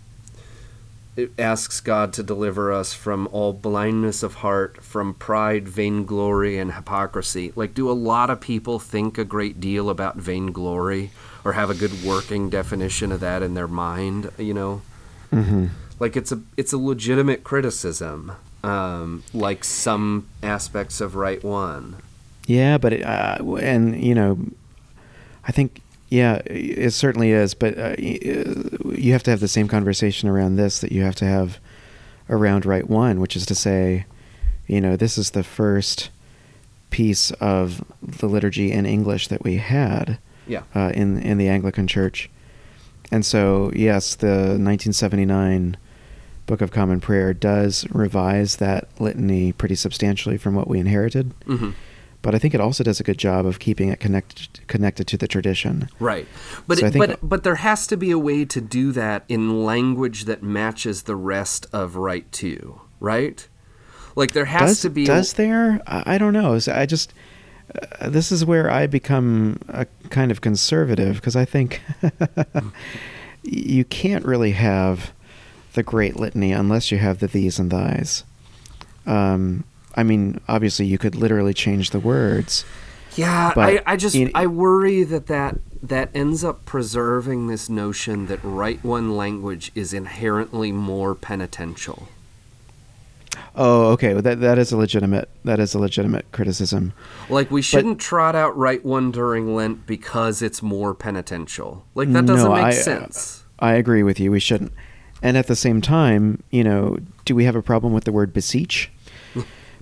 it 1.15 1.31
asks 1.39 1.79
God 1.79 2.11
to 2.13 2.23
deliver 2.23 2.73
us 2.73 2.93
from 2.93 3.27
all 3.31 3.53
blindness 3.53 4.21
of 4.21 4.35
heart, 4.35 4.83
from 4.83 5.13
pride, 5.13 5.65
vainglory, 5.67 6.57
and 6.57 6.73
hypocrisy. 6.73 7.53
Like, 7.55 7.73
do 7.73 7.89
a 7.89 7.93
lot 7.93 8.29
of 8.29 8.41
people 8.41 8.79
think 8.79 9.17
a 9.17 9.23
great 9.23 9.61
deal 9.61 9.89
about 9.89 10.17
vainglory 10.17 11.11
or 11.45 11.53
have 11.53 11.69
a 11.69 11.73
good 11.73 12.03
working 12.03 12.49
definition 12.49 13.13
of 13.13 13.21
that 13.21 13.41
in 13.41 13.53
their 13.53 13.67
mind? 13.67 14.31
You 14.37 14.53
know 14.53 14.81
Mm-hmm. 15.31 15.67
like 15.99 16.15
it's 16.15 16.31
a 16.31 16.39
it's 16.55 16.71
a 16.71 16.77
legitimate 16.77 17.43
criticism 17.43 18.33
um, 18.63 19.23
like 19.33 19.63
some 19.63 20.27
aspects 20.43 21.01
of 21.01 21.15
rite 21.15 21.43
one 21.43 21.97
Yeah, 22.47 22.77
but 22.77 22.93
it, 22.93 23.03
uh, 23.03 23.37
and 23.55 24.01
you 24.01 24.13
know, 24.13 24.37
I 25.47 25.51
think 25.51 25.81
yeah, 26.15 26.41
it 26.45 26.91
certainly 26.91 27.31
is. 27.31 27.53
But 27.53 27.77
uh, 27.77 27.81
uh, 27.81 27.95
you 27.97 29.11
have 29.11 29.23
to 29.23 29.31
have 29.31 29.41
the 29.41 29.49
same 29.49 29.67
conversation 29.67 30.29
around 30.29 30.55
this 30.55 30.79
that 30.79 30.93
you 30.93 31.03
have 31.03 31.15
to 31.15 31.25
have 31.25 31.59
around 32.29 32.65
rite 32.65 32.89
one, 32.89 33.19
which 33.19 33.35
is 33.35 33.45
to 33.47 33.55
say, 33.55 34.05
you 34.65 34.79
know, 34.79 34.95
this 34.95 35.17
is 35.17 35.31
the 35.31 35.43
first 35.43 36.09
piece 36.89 37.31
of 37.31 37.83
the 38.01 38.27
liturgy 38.27 38.71
in 38.71 38.85
English 38.85 39.27
that 39.27 39.43
we 39.43 39.57
had 39.57 40.17
yeah. 40.47 40.63
uh, 40.73 40.91
in 40.93 41.17
in 41.17 41.37
the 41.37 41.49
Anglican 41.49 41.85
Church, 41.85 42.29
and 43.11 43.25
so 43.25 43.71
yes, 43.75 44.15
the 44.15 44.55
1979 44.57 45.75
Book 46.45 46.61
of 46.61 46.71
Common 46.71 47.01
Prayer 47.01 47.33
does 47.33 47.85
revise 47.91 48.55
that 48.57 48.87
litany 49.01 49.51
pretty 49.51 49.75
substantially 49.75 50.37
from 50.37 50.55
what 50.55 50.69
we 50.69 50.79
inherited. 50.79 51.33
Hmm 51.45 51.71
but 52.25 52.35
I 52.35 52.39
think 52.39 52.53
it 52.53 52.59
also 52.59 52.83
does 52.83 52.99
a 52.99 53.03
good 53.03 53.17
job 53.17 53.45
of 53.45 53.59
keeping 53.59 53.89
it 53.89 53.99
connected 53.99 54.67
connected 54.67 55.07
to 55.07 55.17
the 55.17 55.27
tradition. 55.27 55.89
right 55.99 56.27
but 56.67 56.79
So 56.79 56.87
it, 56.87 56.93
but 56.93 57.19
but 57.21 57.43
there 57.43 57.55
has 57.55 57.87
to 57.87 57.97
be 57.97 58.11
a 58.11 58.19
way 58.19 58.45
to 58.45 58.59
do 58.59 58.91
that 58.91 59.23
in 59.29 59.63
language 59.63 60.25
that 60.25 60.43
matches 60.43 61.03
the 61.03 61.15
rest 61.15 61.67
of 61.71 61.95
rite 61.95 62.31
two 62.31 62.81
right 62.99 63.47
like 64.15 64.31
there 64.31 64.45
has 64.45 64.69
does 64.71 64.81
to 64.81 64.89
be 64.89 65.05
does 65.05 65.33
there? 65.33 65.81
I, 65.87 66.17
don't 66.17 66.33
know. 66.33 66.57
So 66.59 66.73
I 66.73 66.85
just 66.85 67.13
uh, 67.99 68.09
this 68.09 68.31
is 68.31 68.45
where 68.45 68.71
I 68.71 68.87
become 68.87 69.59
a 69.67 69.85
kind 70.09 70.31
of 70.31 70.41
conservative 70.41 71.15
because 71.15 71.35
I 71.35 71.45
think 71.45 71.81
you 73.43 73.83
can't 73.85 74.25
really 74.25 74.51
have 74.51 75.11
the 75.73 75.83
Great 75.83 76.15
Litany 76.15 76.53
unless 76.53 76.91
you 76.91 76.97
have 76.97 77.19
the 77.19 77.27
these 77.27 77.59
and 77.59 77.71
thys. 77.71 78.23
Um, 79.05 79.65
I 79.95 80.03
mean, 80.03 80.39
obviously, 80.47 80.85
you 80.85 80.97
could 80.97 81.15
literally 81.15 81.53
change 81.53 81.91
the 81.91 81.99
words. 81.99 82.65
Yeah, 83.15 83.53
But 83.55 83.69
I, 83.87 83.93
I 83.93 83.95
just 83.95 84.13
in- 84.15 84.31
I 84.35 84.45
worry 84.47 85.03
that, 85.03 85.27
that 85.27 85.59
that 85.81 86.09
ends 86.13 86.43
up 86.43 86.65
preserving 86.65 87.47
this 87.47 87.69
notion 87.69 88.25
that 88.27 88.39
rite 88.43 88.83
one 88.83 89.15
language 89.15 89.71
is 89.73 89.93
inherently 89.93 90.71
more 90.73 91.15
penitential. 91.15 92.09
Oh, 93.55 93.91
okay. 93.91 94.13
Well, 94.13 94.21
that 94.21 94.41
that 94.41 94.57
is 94.57 94.71
a 94.73 94.77
legitimate 94.77 95.29
that 95.45 95.59
is 95.59 95.73
a 95.73 95.79
legitimate 95.79 96.29
criticism. 96.33 96.91
Like 97.29 97.49
we 97.51 97.61
shouldn't 97.61 97.99
trot 97.99 98.35
out 98.35 98.57
rite 98.57 98.83
one 98.85 99.11
during 99.11 99.55
Lent 99.55 99.85
because 99.85 100.41
it's 100.41 100.61
more 100.61 100.93
penitential. 100.93 101.85
Like 101.95 102.11
that 102.11 102.25
doesn't 102.25 102.49
No, 102.49 102.55
make 102.55 102.65
I- 102.65 102.69
uh, 102.69 102.73
sense. 102.73 103.43
I 103.59 103.73
agree 103.73 104.03
with 104.03 104.19
you. 104.19 104.31
We 104.31 104.41
shouldn't. 104.41 104.73
And 105.21 105.37
at 105.37 105.47
the 105.47 105.55
same 105.55 105.79
time, 105.81 106.43
you 106.51 106.63
know, 106.63 106.97
do 107.23 107.33
we 107.33 107.45
have 107.45 107.55
a 107.55 107.61
problem 107.61 107.93
with 107.93 108.03
the 108.03 108.11
word 108.11 108.33
beseech? 108.33 108.91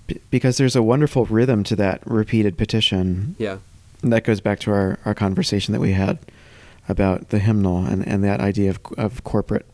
B- 0.08 0.20
because 0.30 0.58
there's 0.58 0.76
a 0.76 0.84
wonderful 0.84 1.26
rhythm 1.26 1.64
to 1.66 1.76
that 1.78 2.06
repeated 2.06 2.58
petition. 2.58 3.36
yeah. 3.38 3.58
And 4.02 4.12
that 4.12 4.26
goes 4.26 4.42
back 4.42 4.60
to 4.62 4.72
our, 4.72 5.00
our 5.06 5.14
conversation 5.16 5.72
that 5.72 5.80
we 5.80 5.94
had 5.94 6.20
about 6.90 7.30
the 7.30 7.40
hymnal 7.40 7.86
and, 7.86 8.06
and 8.06 8.22
that 8.24 8.42
idea 8.42 8.72
of, 8.72 8.80
of 8.98 9.24
corporate 9.24 9.66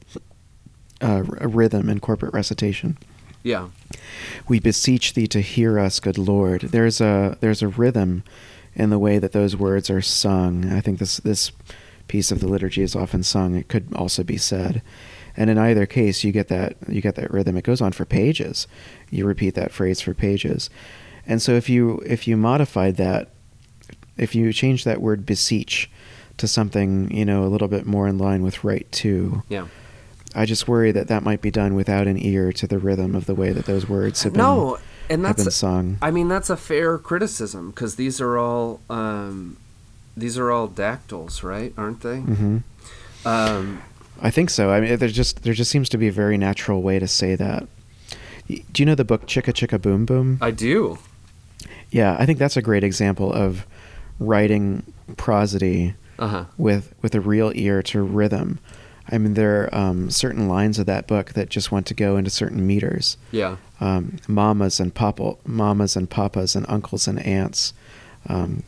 uh, 1.01 1.23
rhythm 1.23 1.89
and 1.89 1.99
corporate 1.99 2.33
recitation. 2.33 2.97
Yeah. 3.41 3.69
We 4.47 4.59
beseech 4.59 5.13
thee 5.13 5.27
to 5.27 5.41
hear 5.41 5.79
us, 5.79 5.99
good 5.99 6.17
Lord. 6.17 6.61
There's 6.61 7.01
a 7.01 7.37
there's 7.39 7.61
a 7.61 7.67
rhythm 7.69 8.23
in 8.75 8.89
the 8.89 8.99
way 8.99 9.17
that 9.17 9.31
those 9.31 9.55
words 9.55 9.89
are 9.89 10.01
sung. 10.01 10.71
I 10.71 10.81
think 10.81 10.99
this 10.99 11.17
this 11.17 11.51
piece 12.07 12.31
of 12.31 12.39
the 12.39 12.47
liturgy 12.47 12.81
is 12.81 12.95
often 12.95 13.23
sung, 13.23 13.55
it 13.55 13.67
could 13.67 13.87
also 13.95 14.23
be 14.23 14.37
said. 14.37 14.81
And 15.39 15.49
in 15.49 15.57
either 15.57 15.85
case, 15.85 16.25
you 16.25 16.33
get 16.33 16.49
that 16.49 16.75
you 16.89 17.01
get 17.01 17.15
that 17.15 17.31
rhythm. 17.31 17.55
It 17.55 17.63
goes 17.63 17.79
on 17.79 17.93
for 17.93 18.03
pages. 18.03 18.67
You 19.09 19.25
repeat 19.25 19.55
that 19.55 19.71
phrase 19.71 20.01
for 20.01 20.13
pages. 20.13 20.69
And 21.25 21.41
so 21.41 21.53
if 21.53 21.69
you 21.69 22.03
if 22.05 22.27
you 22.27 22.35
modified 22.35 22.97
that, 22.97 23.29
if 24.17 24.35
you 24.35 24.51
change 24.51 24.83
that 24.83 25.01
word 25.01 25.25
beseech 25.25 25.89
to 26.37 26.47
something 26.47 27.09
you 27.15 27.23
know 27.23 27.45
a 27.45 27.47
little 27.47 27.69
bit 27.69 27.85
more 27.85 28.05
in 28.07 28.17
line 28.17 28.43
with 28.43 28.65
rite 28.65 28.91
two, 28.91 29.43
Yeah. 29.47 29.67
I 30.35 30.45
just 30.45 30.67
worry 30.67 30.91
that 30.91 31.07
that 31.07 31.23
might 31.23 31.41
be 31.41 31.49
done 31.49 31.73
without 31.73 32.05
an 32.05 32.17
ear 32.21 32.51
to 32.53 32.67
the 32.67 32.77
rhythm 32.77 33.15
of 33.15 33.25
the 33.25 33.33
way 33.33 33.51
that 33.51 33.65
those 33.65 33.87
words 33.89 34.21
have 34.23 34.33
been 34.33 34.41
No, 34.41 34.77
and 35.09 35.23
that's 35.23 35.43
been 35.43 35.51
sung. 35.51 35.97
I 36.01 36.11
mean 36.11 36.27
that's 36.27 36.49
a 36.49 36.57
fair 36.57 36.97
criticism 36.97 37.69
because 37.71 37.95
these 37.95 38.19
are 38.19 38.37
all 38.37 38.81
um, 38.89 39.55
these 40.17 40.37
are 40.37 40.51
all 40.51 40.67
dactyls, 40.67 41.43
right? 41.43 41.73
Aren't 41.77 42.01
they? 42.01 42.17
mm-hmm. 42.17 42.57
Um, 43.25 43.81
I 44.21 44.29
think 44.31 44.49
so. 44.49 44.71
I 44.71 44.79
mean, 44.81 44.97
there 44.97 45.09
just 45.09 45.43
there 45.43 45.53
just 45.53 45.71
seems 45.71 45.89
to 45.89 45.97
be 45.97 46.07
a 46.07 46.11
very 46.11 46.37
natural 46.37 46.81
way 46.81 46.99
to 46.99 47.07
say 47.07 47.35
that. 47.35 47.67
Do 48.47 48.81
you 48.81 48.85
know 48.85 48.95
the 48.95 49.05
book 49.05 49.27
Chicka 49.27 49.53
Chicka 49.53 49.79
Boom 49.81 50.05
Boom? 50.05 50.37
I 50.41 50.51
do. 50.51 50.97
Yeah, 51.91 52.15
I 52.19 52.25
think 52.25 52.39
that's 52.39 52.57
a 52.57 52.61
great 52.61 52.83
example 52.83 53.31
of 53.33 53.65
writing 54.19 54.83
prosody 55.17 55.93
Uh 56.17 56.27
huh. 56.27 56.45
with 56.57 56.93
with 57.01 57.15
a 57.15 57.21
real 57.21 57.51
ear 57.55 57.81
to 57.83 58.01
rhythm. 58.01 58.59
I 59.11 59.17
mean, 59.17 59.33
there 59.33 59.63
are 59.63 59.75
um, 59.75 60.11
certain 60.11 60.47
lines 60.47 60.77
of 60.77 60.85
that 60.85 61.07
book 61.07 61.33
that 61.33 61.49
just 61.49 61.71
want 61.71 61.87
to 61.87 61.95
go 61.95 62.15
into 62.15 62.29
certain 62.29 62.67
meters. 62.67 63.17
Yeah. 63.31 63.57
Um, 63.81 64.17
mamas 64.27 64.79
and 64.79 64.93
papa, 64.93 65.33
mamas 65.47 65.95
and 65.95 66.07
papas 66.07 66.55
and 66.55 66.63
uncles 66.69 67.07
and 67.07 67.17
aunts, 67.25 67.73
um, 68.27 68.61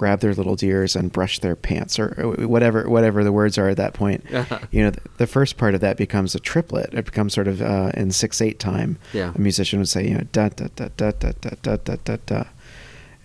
grab 0.00 0.20
their 0.20 0.32
little 0.32 0.56
deers 0.56 0.96
and 0.96 1.12
brush 1.12 1.40
their 1.40 1.54
pants, 1.54 1.98
or 1.98 2.14
or 2.16 2.48
whatever 2.48 2.88
whatever 2.88 3.22
the 3.22 3.30
words 3.30 3.58
are 3.58 3.68
at 3.68 3.76
that 3.76 3.92
point. 3.92 4.24
you 4.70 4.82
know, 4.82 4.88
the, 4.88 5.02
the 5.18 5.26
first 5.26 5.58
part 5.58 5.74
of 5.74 5.82
that 5.82 5.98
becomes 5.98 6.34
a 6.34 6.40
triplet. 6.40 6.94
It 6.94 7.04
becomes 7.04 7.34
sort 7.34 7.46
of 7.46 7.60
uh, 7.60 7.92
in 7.92 8.10
six 8.10 8.40
eight 8.40 8.58
time. 8.58 8.96
Yeah. 9.12 9.32
A 9.34 9.38
musician 9.38 9.78
would 9.78 9.90
say, 9.90 10.08
you 10.08 10.14
know, 10.14 10.24
da 10.32 10.48
da 10.48 10.68
da 10.74 10.88
da 10.96 11.10
da 11.10 11.32
da 11.42 11.50
da 11.60 11.76
da 11.76 11.96
da 12.02 12.16
da. 12.24 12.44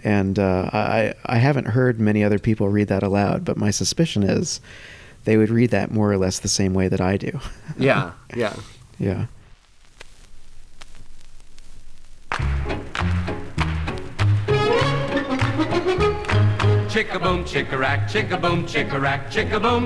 And 0.04 0.38
uh, 0.38 0.70
I 0.74 1.14
I 1.26 1.38
haven't 1.38 1.68
heard 1.68 1.98
many 1.98 2.26
other 2.26 2.40
people 2.40 2.68
read 2.68 2.90
that 2.90 3.04
aloud, 3.04 3.46
but 3.46 3.56
my 3.56 3.72
suspicion 3.72 4.24
is 4.24 4.60
they 5.24 5.38
would 5.38 5.50
read 5.50 5.72
that 5.72 5.92
more 5.92 6.12
or 6.12 6.18
less 6.18 6.40
the 6.40 6.50
same 6.50 6.74
way 6.74 6.90
that 6.90 7.00
I 7.00 7.16
do. 7.16 7.40
Yeah. 7.78 8.12
Yeah. 8.36 8.56
yeah. 9.00 9.28
Chicka-boom, 16.96 17.44
chicka-rack, 17.44 18.08
chicka-boom, 18.08 18.66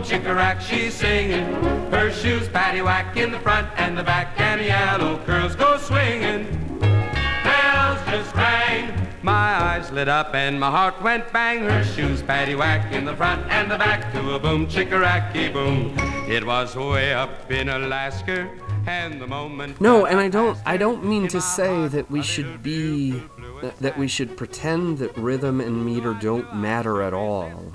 chicka-rack, 0.03 0.61
she's 0.61 0.93
singing. 0.93 1.43
Her 1.89 2.11
shoes 2.11 2.47
patty-whack 2.49 3.17
in 3.17 3.31
the 3.31 3.39
front 3.39 3.67
and 3.77 3.97
the 3.97 4.03
back, 4.03 4.39
and 4.39 4.61
the 4.61 4.65
yellow 4.65 5.17
curls 5.25 5.55
go 5.55 5.79
swinging. 5.79 6.45
Bells 6.79 7.99
just 8.05 8.35
rang, 8.35 9.07
my 9.23 9.33
eyes 9.33 9.91
lit 9.91 10.07
up 10.07 10.35
and 10.35 10.59
my 10.59 10.69
heart 10.69 11.01
went 11.01 11.33
bang. 11.33 11.63
Her 11.63 11.83
shoes 11.83 12.21
patty-whack 12.21 12.93
in 12.93 13.05
the 13.05 13.15
front 13.15 13.43
and 13.49 13.71
the 13.71 13.79
back, 13.79 14.13
to 14.13 14.35
a 14.35 14.39
boom, 14.39 14.67
chicka-racky 14.67 15.51
boom. 15.51 15.95
It 16.29 16.45
was 16.45 16.75
way 16.75 17.11
up 17.11 17.49
in 17.49 17.69
Alaska, 17.69 18.47
and 18.85 19.19
the 19.19 19.25
moment... 19.25 19.81
No, 19.81 20.05
and 20.05 20.19
I 20.19 20.29
don't. 20.29 20.59
I 20.63 20.77
don't 20.77 21.03
mean 21.03 21.27
to 21.29 21.41
say 21.41 21.87
that 21.87 22.11
we 22.11 22.21
should 22.21 22.61
be 22.61 23.23
blue 23.61 23.71
that 23.79 23.97
we 23.97 24.07
should 24.07 24.37
pretend 24.37 24.97
that 24.99 25.15
rhythm 25.17 25.59
and 25.61 25.85
meter 25.85 26.13
don't 26.13 26.55
matter 26.55 27.01
at 27.01 27.13
all. 27.13 27.73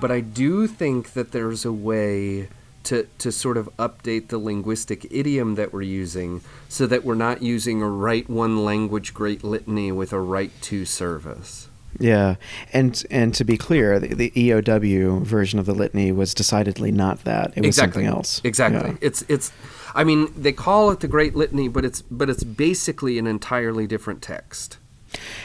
But 0.00 0.10
I 0.10 0.20
do 0.20 0.66
think 0.66 1.12
that 1.14 1.32
there's 1.32 1.64
a 1.64 1.72
way 1.72 2.48
to 2.84 3.06
to 3.18 3.32
sort 3.32 3.56
of 3.56 3.68
update 3.78 4.28
the 4.28 4.38
linguistic 4.38 5.06
idiom 5.10 5.56
that 5.56 5.72
we're 5.72 5.82
using 5.82 6.40
so 6.68 6.86
that 6.86 7.04
we're 7.04 7.14
not 7.14 7.42
using 7.42 7.82
a 7.82 7.88
Rite 7.88 8.30
one 8.30 8.64
language 8.64 9.12
great 9.12 9.42
litany 9.42 9.90
with 9.90 10.12
a 10.12 10.20
Rite 10.20 10.52
two 10.60 10.84
service. 10.84 11.68
Yeah, 11.98 12.36
and 12.72 13.02
and 13.10 13.34
to 13.34 13.44
be 13.44 13.56
clear, 13.56 13.98
the, 13.98 14.14
the 14.14 14.30
EOW 14.30 15.22
version 15.22 15.58
of 15.58 15.66
the 15.66 15.74
litany 15.74 16.12
was 16.12 16.34
decidedly 16.34 16.92
not 16.92 17.24
that. 17.24 17.52
It 17.56 17.60
was 17.60 17.68
exactly. 17.68 18.04
something 18.04 18.16
else. 18.16 18.40
Exactly. 18.44 18.90
Yeah. 18.90 18.96
It's 19.00 19.24
it's. 19.28 19.52
I 19.94 20.04
mean, 20.04 20.30
they 20.36 20.52
call 20.52 20.90
it 20.90 21.00
the 21.00 21.08
Great 21.08 21.34
Litany, 21.34 21.68
but 21.68 21.84
it's 21.84 22.02
but 22.02 22.28
it's 22.28 22.44
basically 22.44 23.18
an 23.18 23.26
entirely 23.26 23.86
different 23.86 24.20
text. 24.20 24.76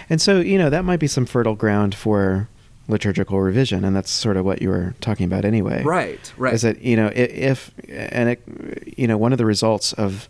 And 0.09 0.21
so 0.21 0.39
you 0.39 0.57
know 0.57 0.69
that 0.69 0.83
might 0.85 0.99
be 0.99 1.07
some 1.07 1.25
fertile 1.25 1.55
ground 1.55 1.95
for 1.95 2.49
liturgical 2.87 3.39
revision, 3.39 3.85
and 3.85 3.95
that's 3.95 4.11
sort 4.11 4.37
of 4.37 4.43
what 4.45 4.61
you 4.61 4.69
were 4.69 4.93
talking 5.01 5.25
about 5.25 5.45
anyway. 5.45 5.83
Right. 5.83 6.33
Right. 6.37 6.53
Is 6.53 6.63
that 6.63 6.81
you 6.81 6.95
know 6.95 7.11
if 7.15 7.71
and 7.89 8.29
it, 8.29 8.93
you 8.97 9.07
know 9.07 9.17
one 9.17 9.31
of 9.31 9.37
the 9.37 9.45
results 9.45 9.93
of 9.93 10.27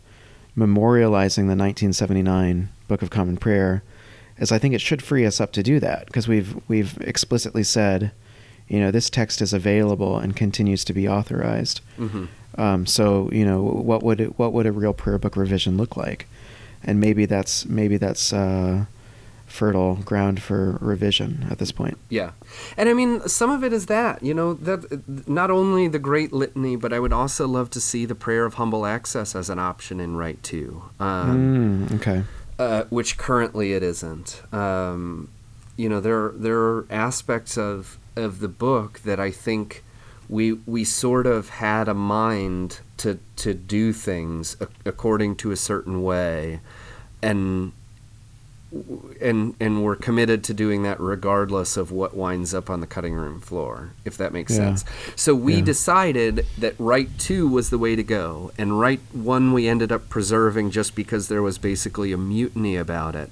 memorializing 0.58 1.48
the 1.48 1.56
1979 1.56 2.70
Book 2.88 3.02
of 3.02 3.10
Common 3.10 3.38
Prayer 3.38 3.84
is 4.38 4.52
I 4.52 4.58
think 4.60 4.74
it 4.74 4.82
should 4.82 5.02
free 5.02 5.26
us 5.26 5.40
up 5.40 5.52
to 5.54 5.64
do 5.64 5.80
that 5.80 6.08
because 6.08 6.28
we've 6.28 6.60
we've 6.68 6.98
explicitly 7.02 7.64
said, 7.64 8.12
you 8.68 8.80
know, 8.80 8.92
this 8.92 9.10
text 9.10 9.42
is 9.42 9.54
available 9.54 10.18
and 10.18 10.36
continues 10.36 10.84
to 10.86 10.94
be 10.94 11.08
authorized. 11.08 11.82
Mhm. 11.98 12.28
Um, 12.58 12.86
so 12.86 13.30
you 13.32 13.46
know 13.46 13.62
what 13.62 14.04
would 14.04 14.20
it, 14.20 14.38
what 14.38 14.52
would 14.52 14.66
a 14.66 14.72
real 14.72 14.94
prayer 14.94 15.18
book 15.18 15.38
revision 15.38 15.78
look 15.78 15.96
like, 15.96 16.28
and 16.84 17.00
maybe 17.00 17.26
that's 17.26 17.66
maybe 17.66 17.96
that's 17.98 18.34
uh, 18.34 18.86
fertile 19.52 19.96
ground 19.96 20.42
for 20.42 20.78
revision 20.82 21.46
at 21.50 21.58
this 21.60 21.72
point. 21.72 21.98
Yeah, 22.10 22.32
and 22.78 22.90
I 22.90 22.94
mean, 22.94 23.28
some 23.28 23.50
of 23.50 23.64
it 23.64 23.74
is 23.74 23.86
that 23.88 24.24
you 24.24 24.34
know 24.34 24.54
that 24.56 25.28
not 25.28 25.52
only 25.52 25.88
the 25.88 26.00
Great 26.00 26.32
Litany, 26.34 26.76
but 26.76 26.94
I 26.94 27.00
would 27.00 27.14
also 27.14 27.48
love 27.48 27.70
to 27.72 27.82
see 27.82 28.06
the 28.06 28.16
Prayer 28.16 28.46
of 28.46 28.56
Humble 28.56 28.86
Access 28.86 29.36
as 29.36 29.50
an 29.50 29.60
option 29.60 30.00
in 30.00 30.16
Rite 30.16 30.42
Two, 30.44 30.84
um, 31.00 31.88
Mm, 31.90 31.96
okay. 31.96 32.24
uh, 32.58 32.84
which 32.90 33.18
currently 33.18 33.74
it 33.74 33.84
isn't. 33.84 34.42
Um, 34.54 35.30
you 35.78 35.90
know, 35.90 36.00
there 36.00 36.30
there 36.36 36.60
are 36.60 36.86
aspects 36.90 37.58
of 37.58 37.98
of 38.16 38.40
the 38.40 38.48
book 38.48 39.00
that 39.04 39.20
I 39.20 39.32
think 39.32 39.84
we 40.30 40.54
we 40.66 40.84
sort 40.86 41.28
of 41.28 41.50
had 41.50 41.88
a 41.88 41.94
mind 41.94 42.80
to 42.98 43.20
to 43.38 43.54
do 43.54 43.92
things 43.94 44.56
according 44.86 45.36
to 45.38 45.52
a 45.52 45.58
certain 45.58 46.02
way, 46.04 46.60
and 47.22 47.72
and 49.22 49.54
and 49.60 49.84
we're 49.84 49.96
committed 49.96 50.44
to 50.46 50.54
doing 50.54 50.84
that 50.84 51.00
regardless 51.00 51.76
of 51.76 51.92
what 51.92 52.16
winds 52.16 52.54
up 52.54 52.70
on 52.70 52.80
the 52.80 52.88
cutting 52.88 53.14
room 53.14 53.42
floor 53.42 53.92
if 54.06 54.16
that 54.18 54.32
makes 54.32 54.52
Yeah. 54.54 54.76
sense 54.76 54.86
so 55.16 55.36
we 55.36 55.56
Yeah. 55.56 55.62
decided 55.66 56.46
that 56.58 56.76
Rite 56.80 57.18
2 57.20 57.48
was 57.50 57.70
the 57.70 57.78
way 57.78 57.96
to 57.98 58.04
go 58.04 58.52
and 58.58 58.80
Rite 58.80 59.02
1 59.12 59.52
we 59.54 59.68
ended 59.68 59.92
up 59.92 60.08
preserving 60.10 60.72
just 60.72 60.96
because 60.96 61.28
there 61.28 61.42
was 61.42 61.58
basically 61.58 62.14
a 62.14 62.18
mutiny 62.18 62.78
about 62.78 63.16
it 63.16 63.30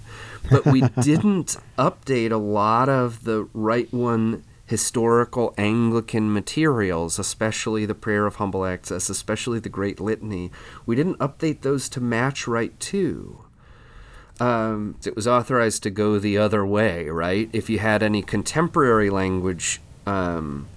but 0.51 0.65
we 0.65 0.81
didn't 1.01 1.55
update 1.77 2.31
a 2.31 2.37
lot 2.37 2.89
of 2.89 3.23
the 3.23 3.47
Rite 3.53 3.93
1 3.93 4.43
historical 4.65 5.51
Anglican 5.57 6.31
materials, 6.31 7.17
especially 7.17 7.87
the 7.87 7.95
Prayer 7.95 8.27
of 8.27 8.35
Humble 8.35 8.65
Access, 8.65 9.09
especially 9.09 9.57
the 9.57 9.67
Great 9.67 9.99
Litany. 9.99 10.51
We 10.85 10.95
didn't 10.95 11.17
update 11.17 11.61
those 11.61 11.89
to 11.89 11.99
match 11.99 12.47
Rite 12.47 12.79
2 12.79 13.39
um, 14.39 14.95
it 15.05 15.15
was 15.15 15.27
authorized 15.27 15.83
to 15.83 15.89
go 15.89 16.19
the 16.19 16.37
other 16.37 16.65
way, 16.65 17.09
right? 17.09 17.49
If 17.53 17.69
you 17.69 17.79
had 17.79 18.01
any 18.01 18.21
contemporary 18.21 19.09
language 19.09 19.81
um, 20.05 20.67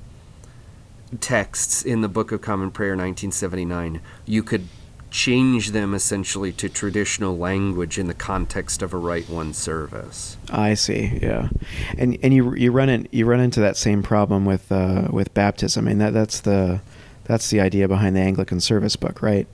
texts 1.20 1.82
in 1.82 2.00
the 2.00 2.08
Book 2.08 2.32
of 2.32 2.40
Common 2.40 2.70
Prayer 2.70 2.92
1979, 2.92 4.00
you 4.26 4.42
could 4.42 4.68
change 5.10 5.72
them 5.72 5.92
essentially 5.92 6.52
to 6.52 6.68
traditional 6.68 7.36
language 7.36 7.98
in 7.98 8.06
the 8.06 8.14
context 8.14 8.82
of 8.82 8.94
a 8.94 8.96
Rite 8.96 9.28
One 9.28 9.52
service. 9.52 10.36
I 10.50 10.74
see. 10.74 11.18
Yeah, 11.22 11.50
and 11.98 12.18
and 12.22 12.32
you 12.32 12.54
you 12.54 12.72
run 12.72 12.88
in 12.88 13.06
you 13.12 13.26
run 13.26 13.40
into 13.40 13.60
that 13.60 13.76
same 13.76 14.02
problem 14.02 14.44
with 14.44 14.72
uh, 14.72 15.08
with 15.10 15.32
baptism. 15.34 15.86
I 15.86 15.90
mean 15.90 15.98
that 15.98 16.14
that's 16.14 16.40
the 16.40 16.80
that's 17.24 17.50
the 17.50 17.60
idea 17.60 17.86
behind 17.86 18.16
the 18.16 18.20
Anglican 18.20 18.60
service 18.60 18.96
book, 18.96 19.22
right? 19.22 19.46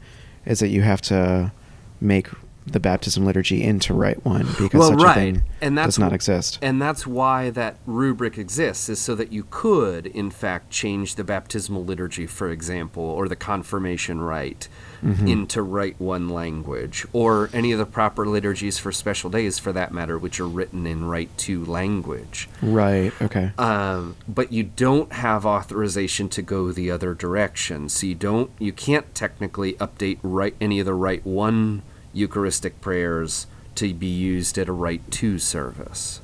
Is 0.47 0.61
that 0.61 0.69
you 0.69 0.83
have 0.83 1.03
to 1.03 1.53
make 2.01 2.29
the 2.73 2.81
baptism 2.81 3.25
liturgy 3.25 3.63
into 3.63 3.95
Rite 3.95 4.25
One 4.25 4.47
because 4.59 4.75
Well, 4.75 4.91
such 4.91 5.03
right, 5.03 5.17
a 5.17 5.21
thing 5.21 5.43
and 5.61 5.77
that's 5.77 5.97
does 5.97 5.99
not 5.99 6.13
exist. 6.13 6.59
And 6.63 6.81
that's 6.81 7.07
why 7.07 7.51
that 7.51 7.77
rubric 7.87 8.39
exists, 8.39 8.89
is 8.89 9.01
so 9.01 9.15
that 9.15 9.33
you 9.33 9.47
could, 9.51 10.07
in 10.07 10.31
fact, 10.31 10.71
change 10.71 11.15
the 11.15 11.25
baptismal 11.25 11.85
liturgy, 11.85 12.27
for 12.27 12.51
example, 12.51 13.03
or 13.03 13.29
the 13.29 13.37
confirmation 13.37 14.21
rite 14.21 14.69
Mm-hmm. 14.99 15.29
into 15.29 15.63
Rite 15.63 16.01
One 16.01 16.29
language, 16.29 17.07
or 17.13 17.51
any 17.53 17.71
of 17.71 17.79
the 17.79 17.87
proper 17.87 18.27
liturgies 18.27 18.79
for 18.81 18.91
special 18.91 19.31
days, 19.31 19.57
for 19.57 19.73
that 19.73 19.93
matter, 19.93 20.19
which 20.19 20.41
are 20.41 20.49
written 20.49 20.89
in 20.89 21.05
Rite 21.05 21.31
Two 21.39 21.65
language. 21.65 22.49
Right. 22.61 23.13
Okay. 23.23 23.53
Um, 23.59 24.17
but 24.27 24.53
you 24.53 24.65
don't 24.65 25.13
have 25.13 25.47
authorization 25.47 26.29
to 26.31 26.43
go 26.43 26.73
the 26.73 26.91
other 26.91 27.15
direction, 27.15 27.89
so 27.89 28.09
you 28.09 28.17
don't, 28.17 28.51
you 28.59 28.73
can't 28.73 29.15
technically 29.15 29.75
update 29.75 30.19
right 30.25 30.57
any 30.61 30.81
of 30.81 30.87
the 30.87 30.95
Rite 30.95 31.25
One 31.25 31.85
Eucharistic 32.13 32.81
prayers 32.81 33.47
to 33.75 33.93
be 33.95 34.07
used 34.07 34.59
at 34.59 34.69
a 34.69 34.73
Rite 34.73 35.11
Two 35.11 35.39
service. 35.39 36.21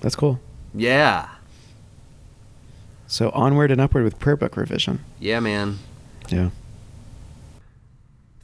That's 0.00 0.16
cool. 0.16 0.40
Yeah. 0.74 1.28
So 3.06 3.30
onward 3.30 3.70
and 3.70 3.80
upward 3.80 4.04
with 4.04 4.18
prayer 4.18 4.36
book 4.36 4.56
revision. 4.56 5.04
Yeah, 5.20 5.40
man. 5.40 5.78
Yeah. 6.28 6.50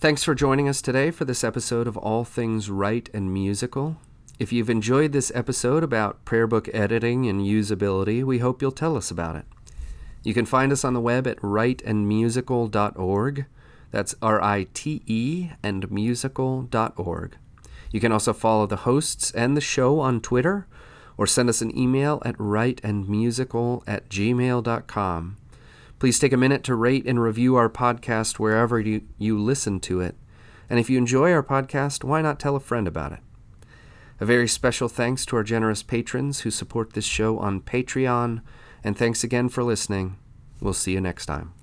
Thanks 0.01 0.23
for 0.23 0.35
joining 0.35 0.69
us 0.69 0.83
today 0.83 1.11
for 1.11 1.25
this 1.25 1.43
episode 1.43 1.89
of 1.89 1.97
All 1.97 2.25
Things 2.25 2.71
Rite 2.71 3.09
and 3.13 3.33
Musical. 3.33 3.97
If 4.39 4.53
you've 4.53 4.71
enjoyed 4.71 5.11
this 5.11 5.33
episode 5.35 5.83
about 5.83 6.25
prayer 6.25 6.47
book 6.47 6.69
editing 6.73 7.27
and 7.27 7.41
usability, 7.41 8.23
we 8.23 8.39
hope 8.39 8.63
you'll 8.63 8.71
tell 8.71 8.97
us 8.97 9.11
about 9.11 9.35
it. 9.35 9.45
You 10.23 10.35
can 10.35 10.47
find 10.47 10.71
us 10.71 10.85
on 10.85 10.95
the 10.95 11.01
web 11.01 11.27
at 11.27 11.39
riteandmusical.org. 11.39 13.47
That's 13.91 14.15
R 14.21 14.43
I 14.43 14.67
T 14.75 15.03
E 15.07 15.51
and 15.63 15.91
musical.org. 15.91 17.37
You 17.91 18.01
can 18.01 18.13
also 18.13 18.33
follow 18.33 18.67
the 18.67 18.77
hosts 18.77 19.31
and 19.31 19.57
the 19.57 19.63
show 19.63 20.01
on 20.01 20.21
Twitter 20.21 20.67
or 21.17 21.27
send 21.27 21.49
us 21.49 21.61
an 21.61 21.77
email 21.77 22.23
at 22.25 22.37
riteandmusical 22.39 23.83
at 23.87 24.09
gmail.com. 24.09 25.37
Please 25.99 26.19
take 26.19 26.33
a 26.33 26.37
minute 26.37 26.63
to 26.63 26.77
rate 26.77 27.07
and 27.07 27.21
review 27.21 27.57
our 27.57 27.69
podcast 27.69 28.39
wherever 28.39 28.79
you, 28.79 29.03
you 29.19 29.37
listen 29.37 29.81
to 29.81 30.01
it. 30.01 30.15
And 30.71 30.79
if 30.79 30.89
you 30.89 30.97
enjoy 30.97 31.33
our 31.33 31.43
podcast, 31.43 32.05
why 32.05 32.23
not 32.23 32.39
tell 32.39 32.55
a 32.55 32.61
friend 32.61 32.87
about 32.87 33.13
it? 33.13 33.19
A 34.21 34.25
very 34.25 34.47
special 34.47 34.89
thanks 34.89 35.27
to 35.27 35.37
our 35.37 35.43
generous 35.43 35.83
patrons 35.83 36.41
who 36.41 36.51
support 36.51 36.93
this 36.93 37.05
show 37.05 37.39
on 37.39 37.61
Patreon, 37.61 38.43
and 38.85 38.97
thanks 38.97 39.25
again 39.25 39.49
for 39.49 39.65
listening. 39.65 40.17
We'll 40.61 40.73
see 40.73 40.93
you 40.93 41.01
next 41.01 41.27
time. 41.27 41.58